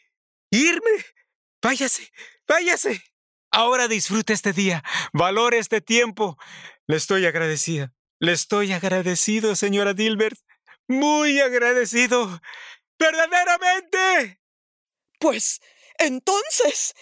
¿Irme? 0.49 0.91
Váyase, 1.61 2.09
váyase. 2.47 3.03
Ahora 3.51 3.89
disfrute 3.89 4.31
este 4.31 4.53
día. 4.53 4.81
Valore 5.11 5.57
este 5.57 5.81
tiempo. 5.81 6.37
Le 6.87 6.95
estoy 6.95 7.25
agradecida. 7.25 7.91
Le 8.19 8.31
estoy 8.31 8.71
agradecido, 8.71 9.57
señora 9.57 9.93
Dilbert. 9.93 10.39
Muy 10.87 11.39
agradecido. 11.39 12.41
¡Verdaderamente! 12.99 14.39
Pues 15.19 15.61
entonces, 15.97 16.93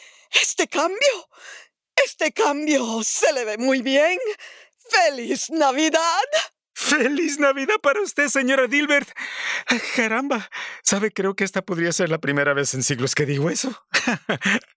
este 0.42 0.68
cambio, 0.68 1.30
este 2.06 2.32
cambio 2.32 3.04
se 3.04 3.32
le 3.34 3.46
ve 3.46 3.58
muy 3.58 3.82
bien. 3.82 4.20
¡Feliz 4.90 5.50
Navidad! 5.50 6.02
¡Feliz 6.74 7.40
Navidad 7.40 7.76
para 7.82 8.02
usted, 8.02 8.28
señora 8.28 8.68
Dilbert! 8.68 9.10
Ah, 9.68 9.78
Caramba, 9.96 10.50
¿sabe? 10.82 11.12
Creo 11.12 11.36
que 11.36 11.44
esta 11.44 11.62
podría 11.62 11.92
ser 11.92 12.10
la 12.10 12.18
primera 12.18 12.54
vez 12.54 12.74
en 12.74 12.84
siglos 12.84 13.14
que 13.14 13.26
digo 13.26 13.50
eso. 13.50 13.86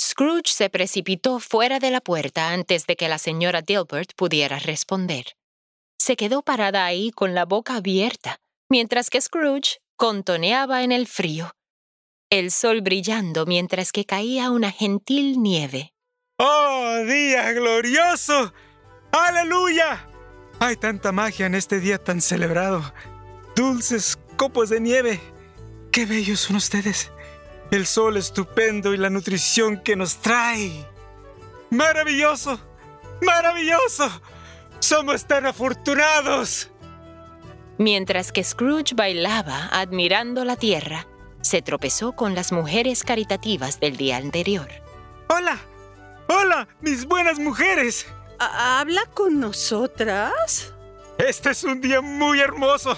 Scrooge 0.00 0.52
se 0.52 0.70
precipitó 0.70 1.40
fuera 1.40 1.80
de 1.80 1.90
la 1.90 2.00
puerta 2.00 2.50
antes 2.50 2.86
de 2.86 2.94
que 2.96 3.08
la 3.08 3.18
señora 3.18 3.62
Dilbert 3.62 4.14
pudiera 4.14 4.58
responder. 4.58 5.36
Se 5.98 6.16
quedó 6.16 6.42
parada 6.42 6.84
ahí 6.84 7.10
con 7.10 7.34
la 7.34 7.44
boca 7.44 7.76
abierta, 7.76 8.40
mientras 8.68 9.10
que 9.10 9.20
Scrooge 9.20 9.78
contoneaba 9.96 10.82
en 10.82 10.92
el 10.92 11.06
frío, 11.06 11.52
el 12.30 12.50
sol 12.50 12.80
brillando 12.80 13.46
mientras 13.46 13.92
que 13.92 14.04
caía 14.04 14.50
una 14.50 14.72
gentil 14.72 15.40
nieve. 15.40 15.92
¡Oh, 16.38 16.96
día 17.06 17.52
glorioso! 17.52 18.52
¡Aleluya! 19.12 20.08
Hay 20.58 20.76
tanta 20.76 21.12
magia 21.12 21.46
en 21.46 21.54
este 21.54 21.78
día 21.78 21.98
tan 21.98 22.20
celebrado. 22.20 22.92
Dulces 23.54 24.18
copos 24.36 24.70
de 24.70 24.80
nieve. 24.80 25.20
¡Qué 25.92 26.06
bellos 26.06 26.40
son 26.40 26.56
ustedes! 26.56 27.12
El 27.70 27.86
sol 27.86 28.16
estupendo 28.16 28.94
y 28.94 28.96
la 28.96 29.10
nutrición 29.10 29.80
que 29.80 29.94
nos 29.94 30.16
trae. 30.16 30.86
¡Maravilloso! 31.70 32.58
¡Maravilloso! 33.22 34.10
¡Somos 34.84 35.24
tan 35.24 35.46
afortunados! 35.46 36.70
Mientras 37.78 38.32
que 38.32 38.44
Scrooge 38.44 38.94
bailaba 38.94 39.68
admirando 39.72 40.44
la 40.44 40.56
tierra, 40.56 41.06
se 41.40 41.62
tropezó 41.62 42.12
con 42.12 42.34
las 42.34 42.52
mujeres 42.52 43.02
caritativas 43.02 43.80
del 43.80 43.96
día 43.96 44.18
anterior. 44.18 44.68
¡Hola! 45.30 45.58
¡Hola, 46.28 46.68
mis 46.82 47.06
buenas 47.06 47.38
mujeres! 47.38 48.06
¿Habla 48.38 49.06
con 49.14 49.40
nosotras? 49.40 50.74
Este 51.16 51.52
es 51.52 51.64
un 51.64 51.80
día 51.80 52.02
muy 52.02 52.40
hermoso. 52.40 52.94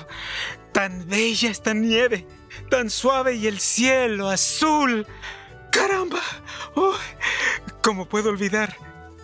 Tan 0.72 1.06
bella 1.06 1.50
esta 1.50 1.72
nieve, 1.72 2.26
tan 2.68 2.90
suave 2.90 3.36
y 3.36 3.46
el 3.46 3.60
cielo 3.60 4.28
azul. 4.28 5.06
¡Caramba! 5.70 6.20
¡Oh! 6.74 6.96
¿Cómo 7.80 8.08
puedo 8.08 8.30
olvidar? 8.30 8.76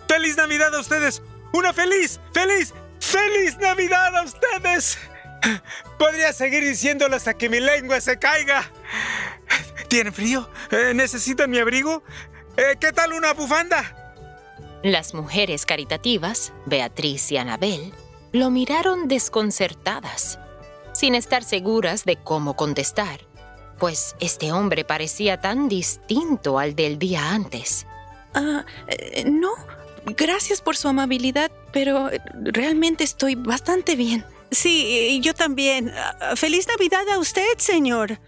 ¡Feliz 0.07 0.37
Navidad 0.37 0.73
a 0.73 0.79
ustedes! 0.79 1.21
¡Una 1.53 1.71
feliz, 1.71 2.19
feliz, 2.33 2.73
feliz 2.99 3.57
Navidad 3.59 4.15
a 4.15 4.23
ustedes! 4.23 4.97
Podría 5.99 6.33
seguir 6.33 6.63
diciéndolo 6.63 7.15
hasta 7.15 7.35
que 7.35 7.47
mi 7.47 7.59
lengua 7.59 8.01
se 8.01 8.17
caiga. 8.17 8.71
¿Tienen 9.87 10.13
frío? 10.13 10.49
Eh, 10.71 10.93
¿Necesitan 10.95 11.51
mi 11.51 11.59
abrigo? 11.59 12.03
Eh, 12.57 12.75
¿Qué 12.79 12.91
tal 12.91 13.13
una 13.13 13.33
bufanda? 13.33 14.03
Las 14.81 15.13
mujeres 15.13 15.65
caritativas, 15.67 16.53
Beatriz 16.65 17.31
y 17.31 17.37
Anabel, 17.37 17.93
lo 18.31 18.49
miraron 18.49 19.07
desconcertadas, 19.07 20.39
sin 20.93 21.13
estar 21.13 21.43
seguras 21.43 22.03
de 22.03 22.15
cómo 22.15 22.55
contestar, 22.55 23.21
pues 23.77 24.15
este 24.19 24.51
hombre 24.51 24.85
parecía 24.85 25.39
tan 25.39 25.69
distinto 25.69 26.57
al 26.57 26.75
del 26.75 26.97
día 26.97 27.29
antes. 27.29 27.85
Ah, 28.33 28.65
eh, 28.87 29.23
no, 29.25 29.53
gracias 30.05 30.61
por 30.61 30.75
su 30.75 30.87
amabilidad, 30.87 31.51
pero 31.71 32.09
realmente 32.35 33.03
estoy 33.03 33.35
bastante 33.35 33.95
bien. 33.95 34.25
Sí, 34.51 35.19
yo 35.21 35.33
también. 35.33 35.91
Feliz 36.35 36.67
Navidad 36.67 37.07
a 37.09 37.19
usted, 37.19 37.57
señor. 37.57 38.19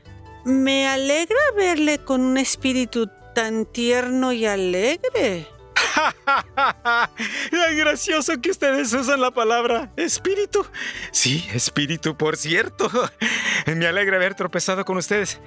Me 0.43 0.87
alegra 0.87 1.39
verle 1.55 1.99
con 1.99 2.21
un 2.21 2.37
espíritu 2.37 3.09
tan 3.33 3.65
tierno 3.65 4.31
y 4.31 4.45
alegre. 4.45 5.47
¡Ay, 6.55 7.75
gracioso 7.75 8.39
que 8.41 8.51
ustedes 8.51 8.91
usan 8.93 9.21
la 9.21 9.31
palabra 9.31 9.91
espíritu! 9.95 10.65
Sí, 11.11 11.47
espíritu, 11.53 12.17
por 12.17 12.37
cierto. 12.37 12.89
Me 13.67 13.87
alegra 13.87 14.17
haber 14.17 14.35
tropezado 14.35 14.83
con 14.85 14.97
ustedes. 14.97 15.39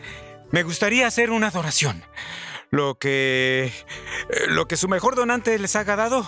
Me 0.51 0.63
gustaría 0.63 1.07
hacer 1.07 1.31
una 1.31 1.49
adoración. 1.49 2.03
Lo 2.71 2.99
que. 2.99 3.73
lo 4.49 4.69
que 4.69 4.77
su 4.77 4.89
mejor 4.89 5.15
donante 5.15 5.59
les 5.59 5.77
haga 5.77 5.97
dado. 5.97 6.27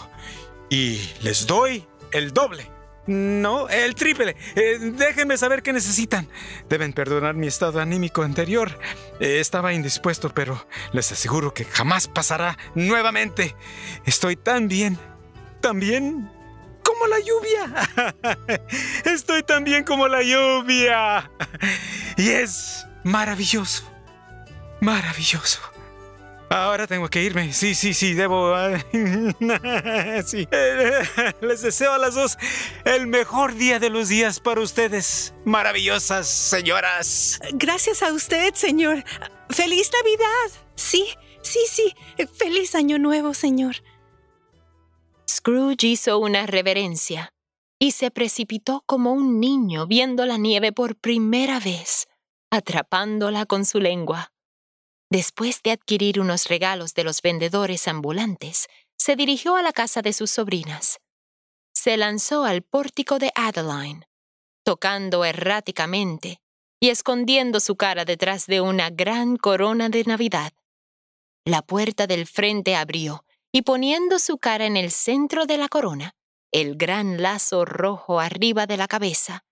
Y 0.69 1.11
les 1.23 1.47
doy 1.47 1.87
el 2.13 2.33
doble. 2.33 2.71
No, 3.07 3.69
el 3.69 3.95
triple. 3.95 4.37
Eh, 4.55 4.79
déjenme 4.81 5.37
saber 5.37 5.63
qué 5.63 5.73
necesitan. 5.73 6.29
Deben 6.69 6.93
perdonar 6.93 7.35
mi 7.35 7.47
estado 7.49 7.81
anímico 7.81 8.23
anterior. 8.23 8.79
Eh, 9.19 9.41
estaba 9.41 9.73
indispuesto, 9.73 10.31
pero 10.33 10.65
les 10.93 11.11
aseguro 11.11 11.53
que 11.53 11.65
jamás 11.65 12.07
pasará 12.09 12.57
nuevamente. 12.75 13.57
Estoy 14.05 14.37
tan 14.37 14.69
bien, 14.69 14.99
tan 15.61 15.81
bien 15.81 16.31
como 16.85 17.07
la 17.07 17.19
lluvia. 17.19 18.61
Estoy 19.05 19.43
tan 19.43 19.65
bien 19.65 19.83
como 19.83 20.07
la 20.07 20.23
lluvia. 20.23 21.31
Y 22.17 22.29
es 22.29 22.87
maravilloso, 23.03 23.91
maravilloso. 24.81 25.61
Ahora 26.53 26.89
tengo 26.89 27.09
que 27.09 27.23
irme. 27.23 27.53
Sí, 27.53 27.77
sí, 27.77 27.95
sí, 27.95 28.13
debo. 28.13 28.53
sí. 30.27 30.49
Les 31.41 31.63
deseo 31.63 31.93
a 31.93 31.99
las 31.99 32.17
dos 32.17 32.37
el 32.85 33.07
mejor 33.07 33.55
día 33.55 33.79
de 33.79 33.89
los 33.89 34.09
días 34.09 34.41
para 34.41 34.61
ustedes, 34.61 35.33
maravillosas 35.45 36.27
señoras. 36.27 37.41
Gracias 37.53 38.03
a 38.03 38.13
usted, 38.13 38.53
señor. 38.55 39.05
¡Feliz 39.49 39.93
Navidad! 39.93 40.67
Sí, 40.75 41.07
sí, 41.41 41.61
sí. 41.69 41.95
Feliz 42.35 42.75
Año 42.75 42.99
Nuevo, 42.99 43.33
señor. 43.33 43.77
Scrooge 45.29 45.87
hizo 45.87 46.19
una 46.19 46.47
reverencia 46.47 47.33
y 47.79 47.93
se 47.93 48.11
precipitó 48.11 48.83
como 48.87 49.13
un 49.13 49.39
niño 49.39 49.87
viendo 49.87 50.27
la 50.27 50.37
nieve 50.37 50.73
por 50.73 50.97
primera 50.97 51.61
vez, 51.61 52.09
atrapándola 52.51 53.47
con 53.47 53.65
su 53.65 53.79
lengua. 53.79 54.33
Después 55.11 55.63
de 55.63 55.73
adquirir 55.73 56.21
unos 56.21 56.47
regalos 56.47 56.95
de 56.95 57.03
los 57.03 57.21
vendedores 57.21 57.89
ambulantes, 57.89 58.69
se 58.97 59.17
dirigió 59.17 59.57
a 59.57 59.63
la 59.63 59.73
casa 59.73 60.03
de 60.03 60.13
sus 60.13 60.31
sobrinas. 60.31 61.01
Se 61.73 61.97
lanzó 61.97 62.45
al 62.45 62.63
pórtico 62.63 63.19
de 63.19 63.33
Adeline, 63.35 64.07
tocando 64.65 65.25
erráticamente 65.25 66.41
y 66.79 66.91
escondiendo 66.91 67.59
su 67.59 67.75
cara 67.77 68.05
detrás 68.05 68.47
de 68.47 68.61
una 68.61 68.91
gran 68.91 69.37
corona 69.37 69.89
de 69.89 70.05
Navidad. 70.05 70.53
La 71.45 71.63
puerta 71.63 72.07
del 72.07 72.27
frente 72.27 72.77
abrió 72.77 73.25
y 73.51 73.63
poniendo 73.63 74.21
su 74.21 74.39
cara 74.39 74.67
en 74.67 74.77
el 74.77 74.93
centro 74.93 75.47
de 75.47 75.59
la 75.59 75.69
corona, 75.69 76.15
el 76.53 76.77
gran 76.77 77.21
lazo 77.21 77.65
rojo 77.65 78.21
arriba 78.21 78.67
de 78.67 78.77
la 78.77 78.87
cabeza, 78.87 79.45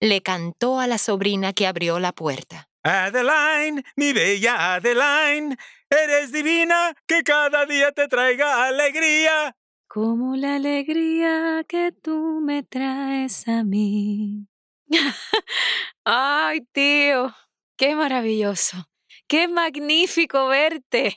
le 0.00 0.22
cantó 0.22 0.80
a 0.80 0.88
la 0.88 0.98
sobrina 0.98 1.52
que 1.52 1.66
abrió 1.66 2.00
la 2.00 2.12
puerta. 2.12 2.68
Adeline, 2.84 3.82
mi 3.96 4.12
bella 4.12 4.74
Adeline, 4.74 5.56
eres 5.88 6.32
divina, 6.32 6.94
que 7.06 7.22
cada 7.22 7.64
día 7.64 7.92
te 7.92 8.08
traiga 8.08 8.66
alegría. 8.66 9.56
Como 9.88 10.36
la 10.36 10.56
alegría 10.56 11.64
que 11.66 11.92
tú 11.92 12.42
me 12.42 12.62
traes 12.62 13.48
a 13.48 13.64
mí. 13.64 14.46
Ay, 16.04 16.60
tío, 16.72 17.34
qué 17.76 17.94
maravilloso, 17.94 18.86
qué 19.26 19.48
magnífico 19.48 20.48
verte. 20.48 21.16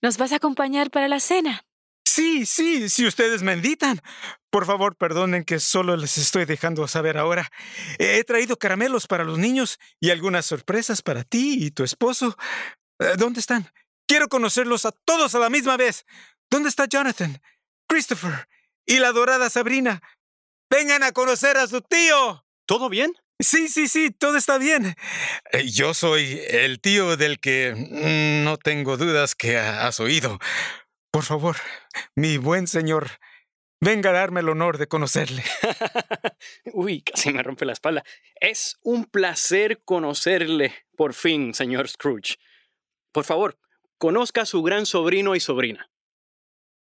¿Nos 0.00 0.16
vas 0.16 0.30
a 0.32 0.36
acompañar 0.36 0.92
para 0.92 1.08
la 1.08 1.18
cena? 1.18 1.67
Sí, 2.10 2.46
sí, 2.46 2.88
si 2.88 3.06
ustedes 3.06 3.42
me 3.42 3.52
invitan. 3.52 4.00
Por 4.50 4.64
favor, 4.64 4.96
perdonen 4.96 5.44
que 5.44 5.60
solo 5.60 5.94
les 5.94 6.16
estoy 6.16 6.46
dejando 6.46 6.88
saber 6.88 7.18
ahora. 7.18 7.50
He 7.98 8.24
traído 8.24 8.56
caramelos 8.56 9.06
para 9.06 9.24
los 9.24 9.38
niños 9.38 9.78
y 10.00 10.08
algunas 10.08 10.46
sorpresas 10.46 11.02
para 11.02 11.22
ti 11.22 11.58
y 11.62 11.70
tu 11.70 11.84
esposo. 11.84 12.36
Eh, 12.98 13.12
¿Dónde 13.18 13.40
están? 13.40 13.70
Quiero 14.06 14.28
conocerlos 14.28 14.86
a 14.86 14.92
todos 15.04 15.34
a 15.34 15.38
la 15.38 15.50
misma 15.50 15.76
vez. 15.76 16.06
¿Dónde 16.50 16.70
está 16.70 16.86
Jonathan, 16.86 17.42
Christopher 17.86 18.48
y 18.86 19.00
la 19.00 19.12
dorada 19.12 19.50
Sabrina? 19.50 20.00
Vengan 20.70 21.02
a 21.02 21.12
conocer 21.12 21.58
a 21.58 21.66
su 21.66 21.82
tío. 21.82 22.42
¿Todo 22.66 22.88
bien? 22.88 23.12
Sí, 23.38 23.68
sí, 23.68 23.86
sí, 23.86 24.10
todo 24.10 24.38
está 24.38 24.56
bien. 24.56 24.96
Eh, 25.52 25.68
Yo 25.70 25.92
soy 25.92 26.40
el 26.48 26.80
tío 26.80 27.18
del 27.18 27.38
que 27.38 27.74
mm, 27.76 28.44
no 28.44 28.56
tengo 28.56 28.96
dudas 28.96 29.34
que 29.34 29.58
has 29.58 30.00
oído. 30.00 30.38
Por 31.10 31.24
favor, 31.24 31.56
mi 32.14 32.36
buen 32.36 32.66
señor, 32.66 33.10
venga 33.80 34.10
a 34.10 34.12
darme 34.12 34.40
el 34.40 34.48
honor 34.48 34.78
de 34.78 34.88
conocerle. 34.88 35.42
Uy, 36.74 37.02
casi 37.02 37.32
me 37.32 37.42
rompe 37.42 37.64
la 37.64 37.72
espalda. 37.72 38.04
Es 38.40 38.78
un 38.82 39.06
placer 39.06 39.82
conocerle, 39.84 40.74
por 40.96 41.14
fin, 41.14 41.54
señor 41.54 41.88
Scrooge. 41.88 42.36
Por 43.12 43.24
favor, 43.24 43.58
conozca 43.98 44.42
a 44.42 44.46
su 44.46 44.62
gran 44.62 44.84
sobrino 44.84 45.34
y 45.34 45.40
sobrina. 45.40 45.90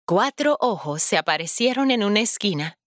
Cuatro 0.06 0.56
ojos 0.60 1.02
se 1.02 1.16
aparecieron 1.16 1.90
en 1.90 2.04
una 2.04 2.20
esquina 2.20 2.78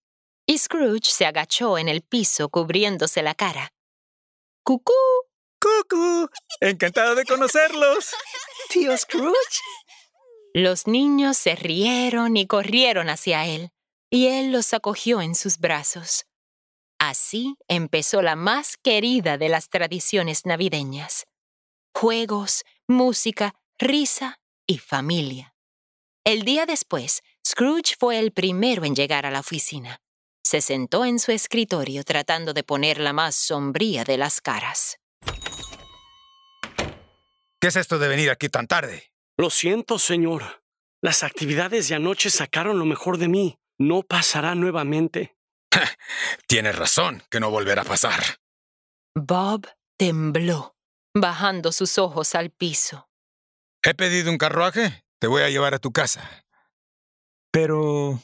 y 0.46 0.58
Scrooge 0.58 1.10
se 1.10 1.26
agachó 1.26 1.78
en 1.78 1.88
el 1.88 2.02
piso 2.02 2.48
cubriéndose 2.48 3.22
la 3.22 3.34
cara. 3.34 3.72
¡Cucú! 4.62 4.92
¡Cucú! 5.60 6.28
Encantado 6.60 7.14
de 7.14 7.24
conocerlos. 7.24 8.14
Tío 8.68 8.96
Scrooge. 8.96 9.60
Los 10.56 10.86
niños 10.86 11.36
se 11.36 11.56
rieron 11.56 12.36
y 12.36 12.46
corrieron 12.46 13.10
hacia 13.10 13.44
él, 13.44 13.70
y 14.08 14.28
él 14.28 14.52
los 14.52 14.72
acogió 14.72 15.20
en 15.20 15.34
sus 15.34 15.58
brazos. 15.58 16.26
Así 17.00 17.56
empezó 17.66 18.22
la 18.22 18.36
más 18.36 18.76
querida 18.76 19.36
de 19.36 19.48
las 19.48 19.68
tradiciones 19.68 20.46
navideñas. 20.46 21.26
Juegos, 21.92 22.62
música, 22.86 23.56
risa 23.80 24.38
y 24.64 24.78
familia. 24.78 25.56
El 26.22 26.44
día 26.44 26.66
después, 26.66 27.22
Scrooge 27.44 27.96
fue 27.98 28.20
el 28.20 28.30
primero 28.30 28.84
en 28.84 28.94
llegar 28.94 29.26
a 29.26 29.32
la 29.32 29.40
oficina. 29.40 30.00
Se 30.44 30.60
sentó 30.60 31.04
en 31.04 31.18
su 31.18 31.32
escritorio 31.32 32.04
tratando 32.04 32.54
de 32.54 32.62
poner 32.62 33.00
la 33.00 33.12
más 33.12 33.34
sombría 33.34 34.04
de 34.04 34.18
las 34.18 34.40
caras. 34.40 34.98
¿Qué 37.60 37.66
es 37.66 37.74
esto 37.74 37.98
de 37.98 38.06
venir 38.06 38.30
aquí 38.30 38.48
tan 38.48 38.68
tarde? 38.68 39.13
Lo 39.36 39.50
siento, 39.50 39.98
señor. 39.98 40.62
Las 41.02 41.22
actividades 41.22 41.88
de 41.88 41.96
anoche 41.96 42.30
sacaron 42.30 42.78
lo 42.78 42.84
mejor 42.84 43.18
de 43.18 43.28
mí. 43.28 43.58
No 43.78 44.02
pasará 44.02 44.54
nuevamente. 44.54 45.36
Tienes 46.46 46.76
razón, 46.76 47.22
que 47.30 47.40
no 47.40 47.50
volverá 47.50 47.82
a 47.82 47.84
pasar. 47.84 48.22
Bob 49.14 49.66
tembló, 49.98 50.76
bajando 51.14 51.72
sus 51.72 51.98
ojos 51.98 52.34
al 52.34 52.50
piso. 52.50 53.08
He 53.82 53.94
pedido 53.94 54.30
un 54.30 54.38
carruaje. 54.38 55.04
Te 55.20 55.26
voy 55.26 55.42
a 55.42 55.50
llevar 55.50 55.74
a 55.74 55.78
tu 55.78 55.92
casa. 55.92 56.44
Pero 57.50 58.20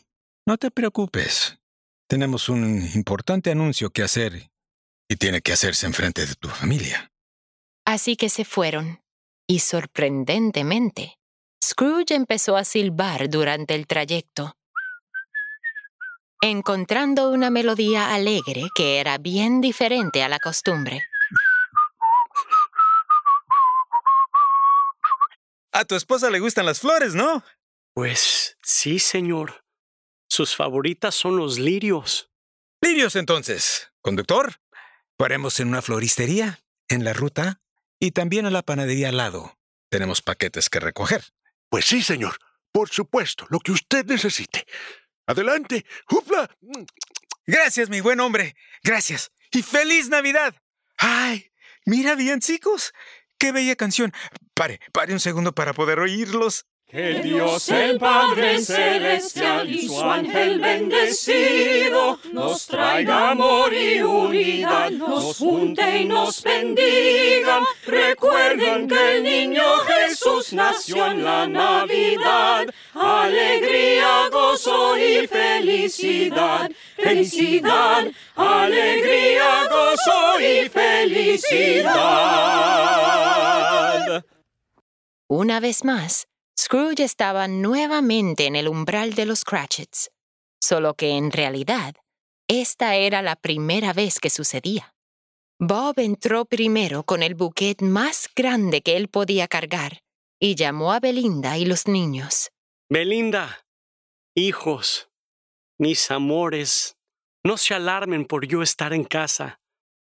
no 0.46 0.56
te 0.58 0.70
preocupes. 0.70 1.58
Tenemos 2.08 2.48
un 2.48 2.88
importante 2.94 3.50
anuncio 3.50 3.90
que 3.90 4.02
hacer 4.02 4.50
y 5.08 5.16
tiene 5.16 5.42
que 5.42 5.52
hacerse 5.52 5.86
enfrente 5.86 6.26
de 6.26 6.34
tu 6.34 6.48
familia. 6.48 7.12
Así 7.84 8.16
que 8.16 8.28
se 8.28 8.44
fueron, 8.44 9.02
y 9.50 9.58
sorprendentemente, 9.58 11.18
Scrooge 11.60 12.14
empezó 12.14 12.56
a 12.56 12.62
silbar 12.62 13.28
durante 13.28 13.74
el 13.74 13.88
trayecto, 13.88 14.56
encontrando 16.40 17.30
una 17.30 17.50
melodía 17.50 18.14
alegre 18.14 18.68
que 18.76 19.00
era 19.00 19.18
bien 19.18 19.60
diferente 19.60 20.22
a 20.22 20.28
la 20.28 20.38
costumbre. 20.38 21.02
A 25.72 25.84
tu 25.84 25.96
esposa 25.96 26.30
le 26.30 26.38
gustan 26.38 26.64
las 26.64 26.78
flores, 26.78 27.16
¿no? 27.16 27.42
Pues 27.92 28.56
sí, 28.62 29.00
señor. 29.00 29.64
Sus 30.28 30.54
favoritas 30.54 31.16
son 31.16 31.36
los 31.36 31.58
lirios. 31.58 32.30
Lirios, 32.80 33.16
entonces. 33.16 33.90
Conductor, 34.00 34.60
paremos 35.16 35.58
en 35.58 35.66
una 35.66 35.82
floristería, 35.82 36.60
en 36.88 37.02
la 37.02 37.12
ruta, 37.14 37.59
y 38.00 38.10
también 38.10 38.46
en 38.46 38.52
la 38.52 38.62
panadería 38.62 39.10
al 39.10 39.18
lado. 39.18 39.56
Tenemos 39.90 40.22
paquetes 40.22 40.68
que 40.70 40.80
recoger. 40.80 41.22
Pues 41.68 41.84
sí, 41.84 42.02
señor. 42.02 42.36
Por 42.72 42.88
supuesto, 42.88 43.46
lo 43.50 43.60
que 43.60 43.72
usted 43.72 44.06
necesite. 44.06 44.66
Adelante. 45.26 45.84
¡Jupla! 46.06 46.48
Gracias, 47.46 47.90
mi 47.90 48.00
buen 48.00 48.20
hombre. 48.20 48.56
Gracias. 48.82 49.30
Y 49.52 49.62
feliz 49.62 50.08
Navidad. 50.08 50.54
Ay, 50.96 51.52
mira 51.84 52.14
bien, 52.14 52.40
chicos. 52.40 52.92
Qué 53.38 53.52
bella 53.52 53.76
canción. 53.76 54.12
Pare, 54.54 54.80
pare 54.92 55.12
un 55.12 55.20
segundo 55.20 55.52
para 55.52 55.72
poder 55.72 55.98
oírlos. 55.98 56.66
Que 56.90 57.20
Dios 57.22 57.68
el 57.68 57.98
Padre 58.00 58.58
Celestial 58.58 59.70
y 59.70 59.86
su 59.86 60.00
ángel 60.00 60.58
bendecido 60.58 62.18
nos 62.32 62.66
traiga 62.66 63.30
amor 63.30 63.72
y 63.72 64.02
unidad, 64.02 64.90
nos 64.90 65.38
junte 65.38 66.00
y 66.00 66.04
nos 66.06 66.42
bendiga. 66.42 67.60
Recuerden 67.86 68.88
que 68.88 69.18
el 69.18 69.22
niño 69.22 69.62
Jesús 69.86 70.52
nació 70.52 71.06
en 71.06 71.22
la 71.22 71.46
Navidad. 71.46 72.66
Alegría, 72.94 74.28
gozo 74.32 74.98
y 74.98 75.28
felicidad. 75.28 76.68
Felicidad, 76.96 78.10
alegría, 78.34 79.68
gozo 79.70 80.40
y 80.40 80.68
felicidad. 80.68 81.94
Una 85.28 85.60
vez 85.60 85.84
más, 85.84 86.26
Scrooge 86.62 87.04
estaba 87.04 87.48
nuevamente 87.48 88.44
en 88.44 88.54
el 88.54 88.68
umbral 88.68 89.14
de 89.14 89.24
los 89.24 89.44
Cratchits, 89.44 90.10
solo 90.60 90.92
que 90.92 91.16
en 91.16 91.32
realidad 91.32 91.94
esta 92.48 92.96
era 92.96 93.22
la 93.22 93.34
primera 93.34 93.94
vez 93.94 94.20
que 94.20 94.28
sucedía. 94.28 94.94
Bob 95.58 95.98
entró 96.00 96.44
primero 96.44 97.02
con 97.02 97.22
el 97.22 97.34
buquet 97.34 97.80
más 97.80 98.28
grande 98.36 98.82
que 98.82 98.98
él 98.98 99.08
podía 99.08 99.48
cargar 99.48 100.02
y 100.38 100.54
llamó 100.54 100.92
a 100.92 101.00
Belinda 101.00 101.56
y 101.56 101.64
los 101.64 101.88
niños. 101.88 102.50
Belinda, 102.90 103.64
hijos, 104.34 105.08
mis 105.78 106.10
amores, 106.10 106.98
no 107.42 107.56
se 107.56 107.72
alarmen 107.72 108.26
por 108.26 108.46
yo 108.46 108.60
estar 108.60 108.92
en 108.92 109.04
casa. 109.04 109.62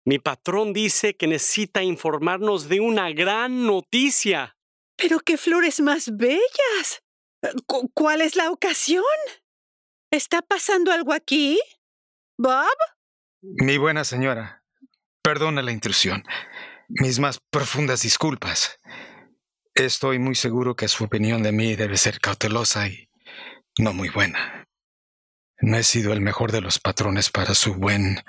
Mi 0.04 0.18
patrón 0.18 0.74
dice 0.74 1.16
que 1.16 1.26
necesita 1.26 1.82
informarnos 1.82 2.68
de 2.68 2.80
una 2.80 3.10
gran 3.12 3.64
noticia. 3.64 4.58
Pero 4.96 5.18
qué 5.20 5.36
flores 5.36 5.80
más 5.80 6.16
bellas. 6.16 7.02
Cu- 7.66 7.90
¿Cuál 7.92 8.20
es 8.22 8.36
la 8.36 8.50
ocasión? 8.50 9.04
¿Está 10.10 10.42
pasando 10.42 10.92
algo 10.92 11.12
aquí? 11.12 11.58
¿Bob? 12.38 12.76
Mi 13.42 13.76
buena 13.78 14.04
señora, 14.04 14.62
perdona 15.22 15.62
la 15.62 15.72
intrusión. 15.72 16.24
Mis 16.88 17.18
más 17.18 17.38
profundas 17.50 18.02
disculpas. 18.02 18.78
Estoy 19.74 20.18
muy 20.18 20.34
seguro 20.36 20.76
que 20.76 20.88
su 20.88 21.04
opinión 21.04 21.42
de 21.42 21.52
mí 21.52 21.74
debe 21.74 21.96
ser 21.96 22.20
cautelosa 22.20 22.86
y 22.88 23.08
no 23.78 23.92
muy 23.92 24.08
buena. 24.08 24.66
No 25.60 25.76
he 25.76 25.82
sido 25.82 26.12
el 26.12 26.20
mejor 26.20 26.52
de 26.52 26.60
los 26.60 26.78
patrones 26.78 27.30
para 27.30 27.54
su 27.54 27.74
buen, 27.74 28.22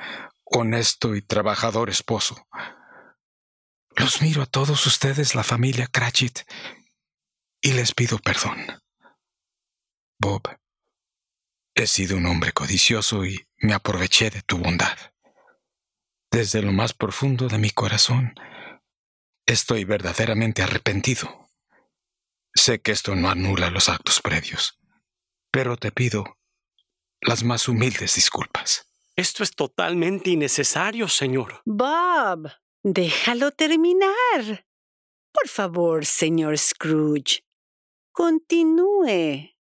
honesto 0.43 1.15
y 1.15 1.21
trabajador 1.21 1.89
esposo. 1.89 2.47
Los 3.97 4.21
miro 4.21 4.41
a 4.41 4.45
todos 4.45 4.85
ustedes, 4.85 5.35
la 5.35 5.43
familia 5.43 5.87
Cratchit, 5.87 6.39
y 7.61 7.73
les 7.73 7.93
pido 7.93 8.19
perdón. 8.19 8.57
Bob, 10.19 10.43
he 11.73 11.87
sido 11.87 12.17
un 12.17 12.25
hombre 12.25 12.51
codicioso 12.51 13.25
y 13.25 13.47
me 13.57 13.73
aproveché 13.73 14.29
de 14.29 14.41
tu 14.41 14.57
bondad. 14.57 14.97
Desde 16.31 16.61
lo 16.61 16.71
más 16.71 16.93
profundo 16.93 17.47
de 17.47 17.57
mi 17.57 17.69
corazón, 17.69 18.35
estoy 19.45 19.85
verdaderamente 19.85 20.61
arrepentido. 20.61 21.49
Sé 22.53 22.81
que 22.81 22.91
esto 22.91 23.15
no 23.15 23.29
anula 23.29 23.69
los 23.69 23.89
actos 23.89 24.21
previos, 24.21 24.79
pero 25.51 25.77
te 25.77 25.91
pido 25.91 26.37
las 27.21 27.43
más 27.43 27.67
humildes 27.67 28.15
disculpas. 28.15 28.89
Esto 29.15 29.43
es 29.43 29.51
totalmente 29.51 30.29
innecesario, 30.29 31.07
señor. 31.07 31.61
Bob, 31.65 32.51
déjalo 32.85 33.51
terminar. 33.51 34.65
Por 35.33 35.47
favor, 35.47 36.05
señor 36.05 36.57
Scrooge. 36.57 37.43
Continúe. 38.11 39.55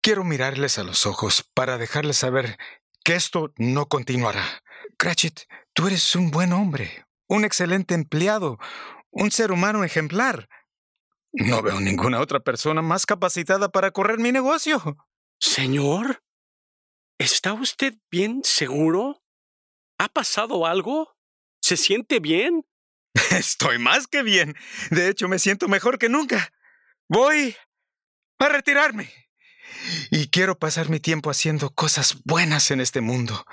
Quiero 0.00 0.22
mirarles 0.22 0.78
a 0.78 0.84
los 0.84 1.04
ojos 1.04 1.44
para 1.54 1.76
dejarles 1.76 2.18
saber 2.18 2.56
que 3.04 3.16
esto 3.16 3.52
no 3.56 3.86
continuará. 3.86 4.62
Cratchit, 4.96 5.40
tú 5.74 5.88
eres 5.88 6.14
un 6.14 6.30
buen 6.30 6.52
hombre, 6.52 7.04
un 7.26 7.44
excelente 7.44 7.94
empleado, 7.94 8.58
un 9.10 9.32
ser 9.32 9.50
humano 9.50 9.82
ejemplar. 9.82 10.48
No 11.32 11.62
veo 11.62 11.80
ninguna 11.80 12.20
otra 12.20 12.40
persona 12.40 12.80
más 12.80 13.06
capacitada 13.06 13.70
para 13.70 13.90
correr 13.90 14.18
mi 14.18 14.30
negocio. 14.30 14.96
Señor, 15.40 16.22
¿está 17.18 17.54
usted 17.54 17.94
bien 18.08 18.40
seguro? 18.44 19.20
¿Ha 19.98 20.08
pasado 20.08 20.64
algo? 20.64 21.18
¿Se 21.60 21.76
siente 21.76 22.18
bien? 22.20 22.64
Estoy 23.30 23.78
más 23.78 24.06
que 24.06 24.22
bien. 24.22 24.56
De 24.90 25.08
hecho, 25.08 25.28
me 25.28 25.38
siento 25.38 25.68
mejor 25.68 25.98
que 25.98 26.08
nunca. 26.08 26.52
Voy 27.08 27.56
a 28.38 28.48
retirarme. 28.48 29.12
Y 30.10 30.28
quiero 30.28 30.58
pasar 30.58 30.88
mi 30.88 31.00
tiempo 31.00 31.30
haciendo 31.30 31.70
cosas 31.70 32.22
buenas 32.24 32.70
en 32.70 32.80
este 32.80 33.00
mundo, 33.00 33.44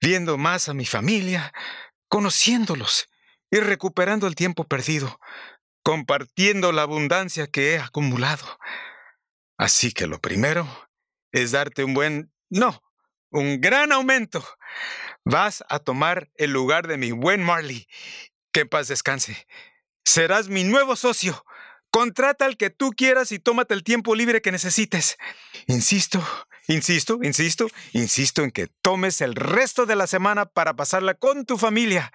viendo 0.00 0.36
más 0.36 0.68
a 0.68 0.74
mi 0.74 0.86
familia, 0.86 1.52
conociéndolos 2.08 3.08
y 3.50 3.58
recuperando 3.58 4.26
el 4.26 4.34
tiempo 4.34 4.64
perdido, 4.64 5.18
compartiendo 5.82 6.72
la 6.72 6.82
abundancia 6.82 7.46
que 7.46 7.74
he 7.74 7.78
acumulado. 7.78 8.58
Así 9.58 9.92
que 9.92 10.06
lo 10.06 10.20
primero 10.20 10.68
es 11.32 11.52
darte 11.52 11.84
un 11.84 11.94
buen, 11.94 12.32
no, 12.50 12.82
un 13.30 13.60
gran 13.60 13.92
aumento. 13.92 14.46
Vas 15.24 15.64
a 15.68 15.78
tomar 15.78 16.30
el 16.36 16.52
lugar 16.52 16.86
de 16.86 16.98
mi 16.98 17.12
buen 17.12 17.42
Marley. 17.42 17.88
Que 18.56 18.64
paz 18.64 18.88
descanse. 18.88 19.46
Serás 20.02 20.48
mi 20.48 20.64
nuevo 20.64 20.96
socio. 20.96 21.44
Contrata 21.90 22.46
al 22.46 22.56
que 22.56 22.70
tú 22.70 22.92
quieras 22.96 23.30
y 23.30 23.38
tómate 23.38 23.74
el 23.74 23.84
tiempo 23.84 24.14
libre 24.14 24.40
que 24.40 24.50
necesites. 24.50 25.18
Insisto, 25.66 26.26
insisto, 26.66 27.18
insisto, 27.22 27.68
insisto 27.92 28.42
en 28.42 28.50
que 28.50 28.68
tomes 28.80 29.20
el 29.20 29.34
resto 29.34 29.84
de 29.84 29.94
la 29.94 30.06
semana 30.06 30.46
para 30.46 30.74
pasarla 30.74 31.12
con 31.12 31.44
tu 31.44 31.58
familia. 31.58 32.14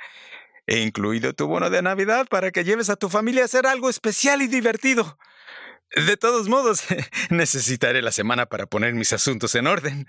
He 0.65 0.79
incluido 0.79 1.33
tu 1.33 1.45
bono 1.45 1.69
de 1.69 1.83
Navidad 1.83 2.25
para 2.27 2.49
que 2.49 2.63
lleves 2.63 2.89
a 2.89 2.95
tu 2.95 3.07
familia 3.07 3.43
a 3.43 3.45
hacer 3.45 3.67
algo 3.67 3.87
especial 3.87 4.41
y 4.41 4.47
divertido. 4.47 5.19
De 5.95 6.17
todos 6.17 6.49
modos, 6.49 6.81
necesitaré 7.29 8.01
la 8.01 8.11
semana 8.11 8.47
para 8.47 8.65
poner 8.65 8.95
mis 8.95 9.13
asuntos 9.13 9.53
en 9.53 9.67
orden. 9.67 10.07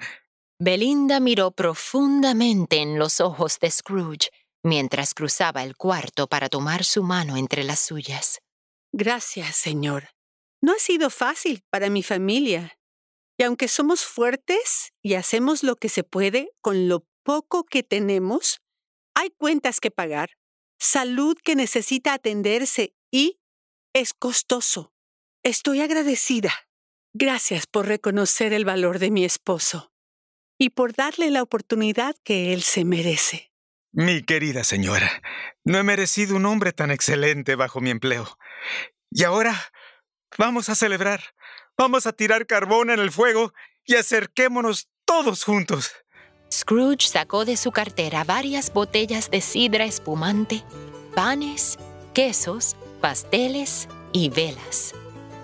Belinda 0.58 1.20
miró 1.20 1.50
profundamente 1.50 2.76
en 2.76 2.98
los 2.98 3.20
ojos 3.20 3.58
de 3.58 3.70
Scrooge 3.70 4.30
mientras 4.62 5.14
cruzaba 5.14 5.62
el 5.62 5.76
cuarto 5.76 6.26
para 6.28 6.48
tomar 6.48 6.84
su 6.84 7.02
mano 7.02 7.36
entre 7.36 7.64
las 7.64 7.80
suyas. 7.80 8.40
Gracias, 8.92 9.56
señor. 9.56 10.10
No 10.60 10.72
ha 10.72 10.78
sido 10.78 11.10
fácil 11.10 11.62
para 11.70 11.90
mi 11.90 12.02
familia. 12.02 12.78
Y 13.38 13.44
aunque 13.44 13.68
somos 13.68 14.04
fuertes 14.04 14.92
y 15.02 15.14
hacemos 15.14 15.62
lo 15.62 15.76
que 15.76 15.88
se 15.88 16.04
puede 16.04 16.52
con 16.60 16.88
lo 16.88 17.06
poco 17.24 17.64
que 17.64 17.82
tenemos, 17.82 18.60
hay 19.14 19.30
cuentas 19.30 19.80
que 19.80 19.90
pagar, 19.90 20.30
salud 20.78 21.36
que 21.42 21.56
necesita 21.56 22.14
atenderse 22.14 22.94
y 23.10 23.40
es 23.94 24.14
costoso. 24.14 24.92
Estoy 25.42 25.80
agradecida. 25.80 26.52
Gracias 27.14 27.66
por 27.66 27.86
reconocer 27.86 28.52
el 28.52 28.64
valor 28.64 28.98
de 28.98 29.10
mi 29.10 29.24
esposo 29.24 29.92
y 30.58 30.70
por 30.70 30.94
darle 30.94 31.30
la 31.30 31.42
oportunidad 31.42 32.14
que 32.22 32.52
él 32.52 32.62
se 32.62 32.84
merece. 32.84 33.51
Mi 33.94 34.22
querida 34.22 34.64
señora, 34.64 35.22
no 35.64 35.76
he 35.78 35.82
merecido 35.82 36.34
un 36.36 36.46
hombre 36.46 36.72
tan 36.72 36.90
excelente 36.90 37.56
bajo 37.56 37.82
mi 37.82 37.90
empleo. 37.90 38.38
Y 39.10 39.24
ahora 39.24 39.54
vamos 40.38 40.70
a 40.70 40.74
celebrar. 40.74 41.20
Vamos 41.76 42.06
a 42.06 42.12
tirar 42.12 42.46
carbón 42.46 42.88
en 42.88 43.00
el 43.00 43.10
fuego 43.10 43.52
y 43.84 43.96
acerquémonos 43.96 44.88
todos 45.04 45.44
juntos. 45.44 45.92
Scrooge 46.50 47.06
sacó 47.06 47.44
de 47.44 47.58
su 47.58 47.70
cartera 47.70 48.24
varias 48.24 48.72
botellas 48.72 49.30
de 49.30 49.42
sidra 49.42 49.84
espumante, 49.84 50.62
panes, 51.14 51.78
quesos, 52.14 52.76
pasteles 53.02 53.88
y 54.12 54.30
velas. 54.30 54.94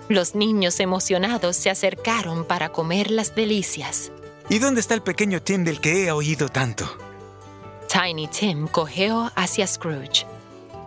Los 0.07 0.33
niños 0.33 0.79
emocionados 0.79 1.55
se 1.55 1.69
acercaron 1.69 2.45
para 2.45 2.69
comer 2.69 3.11
las 3.11 3.35
delicias. 3.35 4.11
¿Y 4.49 4.57
dónde 4.57 4.81
está 4.81 4.95
el 4.95 5.03
pequeño 5.03 5.39
Tim 5.39 5.63
del 5.63 5.81
que 5.81 6.05
he 6.05 6.11
oído 6.11 6.49
tanto? 6.49 7.08
Tiny 7.91 8.27
Tim 8.27 8.67
cojeó 8.67 9.31
hacia 9.35 9.65
Scrooge, 9.65 10.27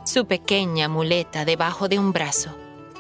su 0.05 0.25
pequeña 0.25 0.89
muleta 0.89 1.45
debajo 1.45 1.89
de 1.89 1.99
un 1.99 2.13
brazo, 2.13 2.57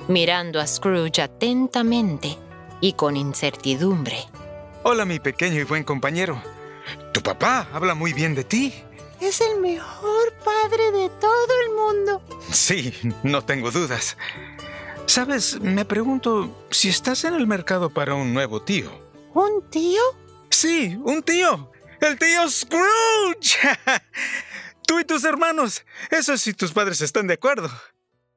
mirando 0.08 0.60
a 0.60 0.66
Scrooge 0.66 1.22
atentamente 1.22 2.36
y 2.80 2.94
con 2.94 3.16
incertidumbre. 3.16 4.18
Hola, 4.82 5.04
mi 5.04 5.20
pequeño 5.20 5.60
y 5.60 5.64
buen 5.64 5.84
compañero. 5.84 6.42
Tu 7.12 7.22
papá 7.22 7.68
habla 7.72 7.94
muy 7.94 8.12
bien 8.12 8.34
de 8.34 8.42
ti. 8.42 8.74
Es 9.20 9.40
el 9.40 9.60
mejor 9.60 10.32
padre 10.44 10.90
de 10.90 11.08
todo 11.20 11.46
el 11.64 11.74
mundo. 11.76 12.22
Sí, 12.50 12.92
no 13.22 13.44
tengo 13.44 13.70
dudas. 13.70 14.16
Sabes, 15.06 15.60
me 15.60 15.84
pregunto 15.84 16.64
si 16.72 16.88
estás 16.88 17.22
en 17.22 17.34
el 17.34 17.46
mercado 17.46 17.88
para 17.88 18.16
un 18.16 18.34
nuevo 18.34 18.62
tío. 18.62 18.90
¿Un 19.32 19.62
tío? 19.70 20.00
Sí, 20.50 20.98
un 21.04 21.22
tío. 21.22 21.71
El 22.02 22.18
tío 22.18 22.50
Scrooge. 22.50 23.58
Tú 24.88 24.98
y 24.98 25.04
tus 25.04 25.22
hermanos. 25.22 25.84
Eso 26.10 26.36
si 26.36 26.52
tus 26.52 26.72
padres 26.72 27.00
están 27.00 27.28
de 27.28 27.34
acuerdo. 27.34 27.70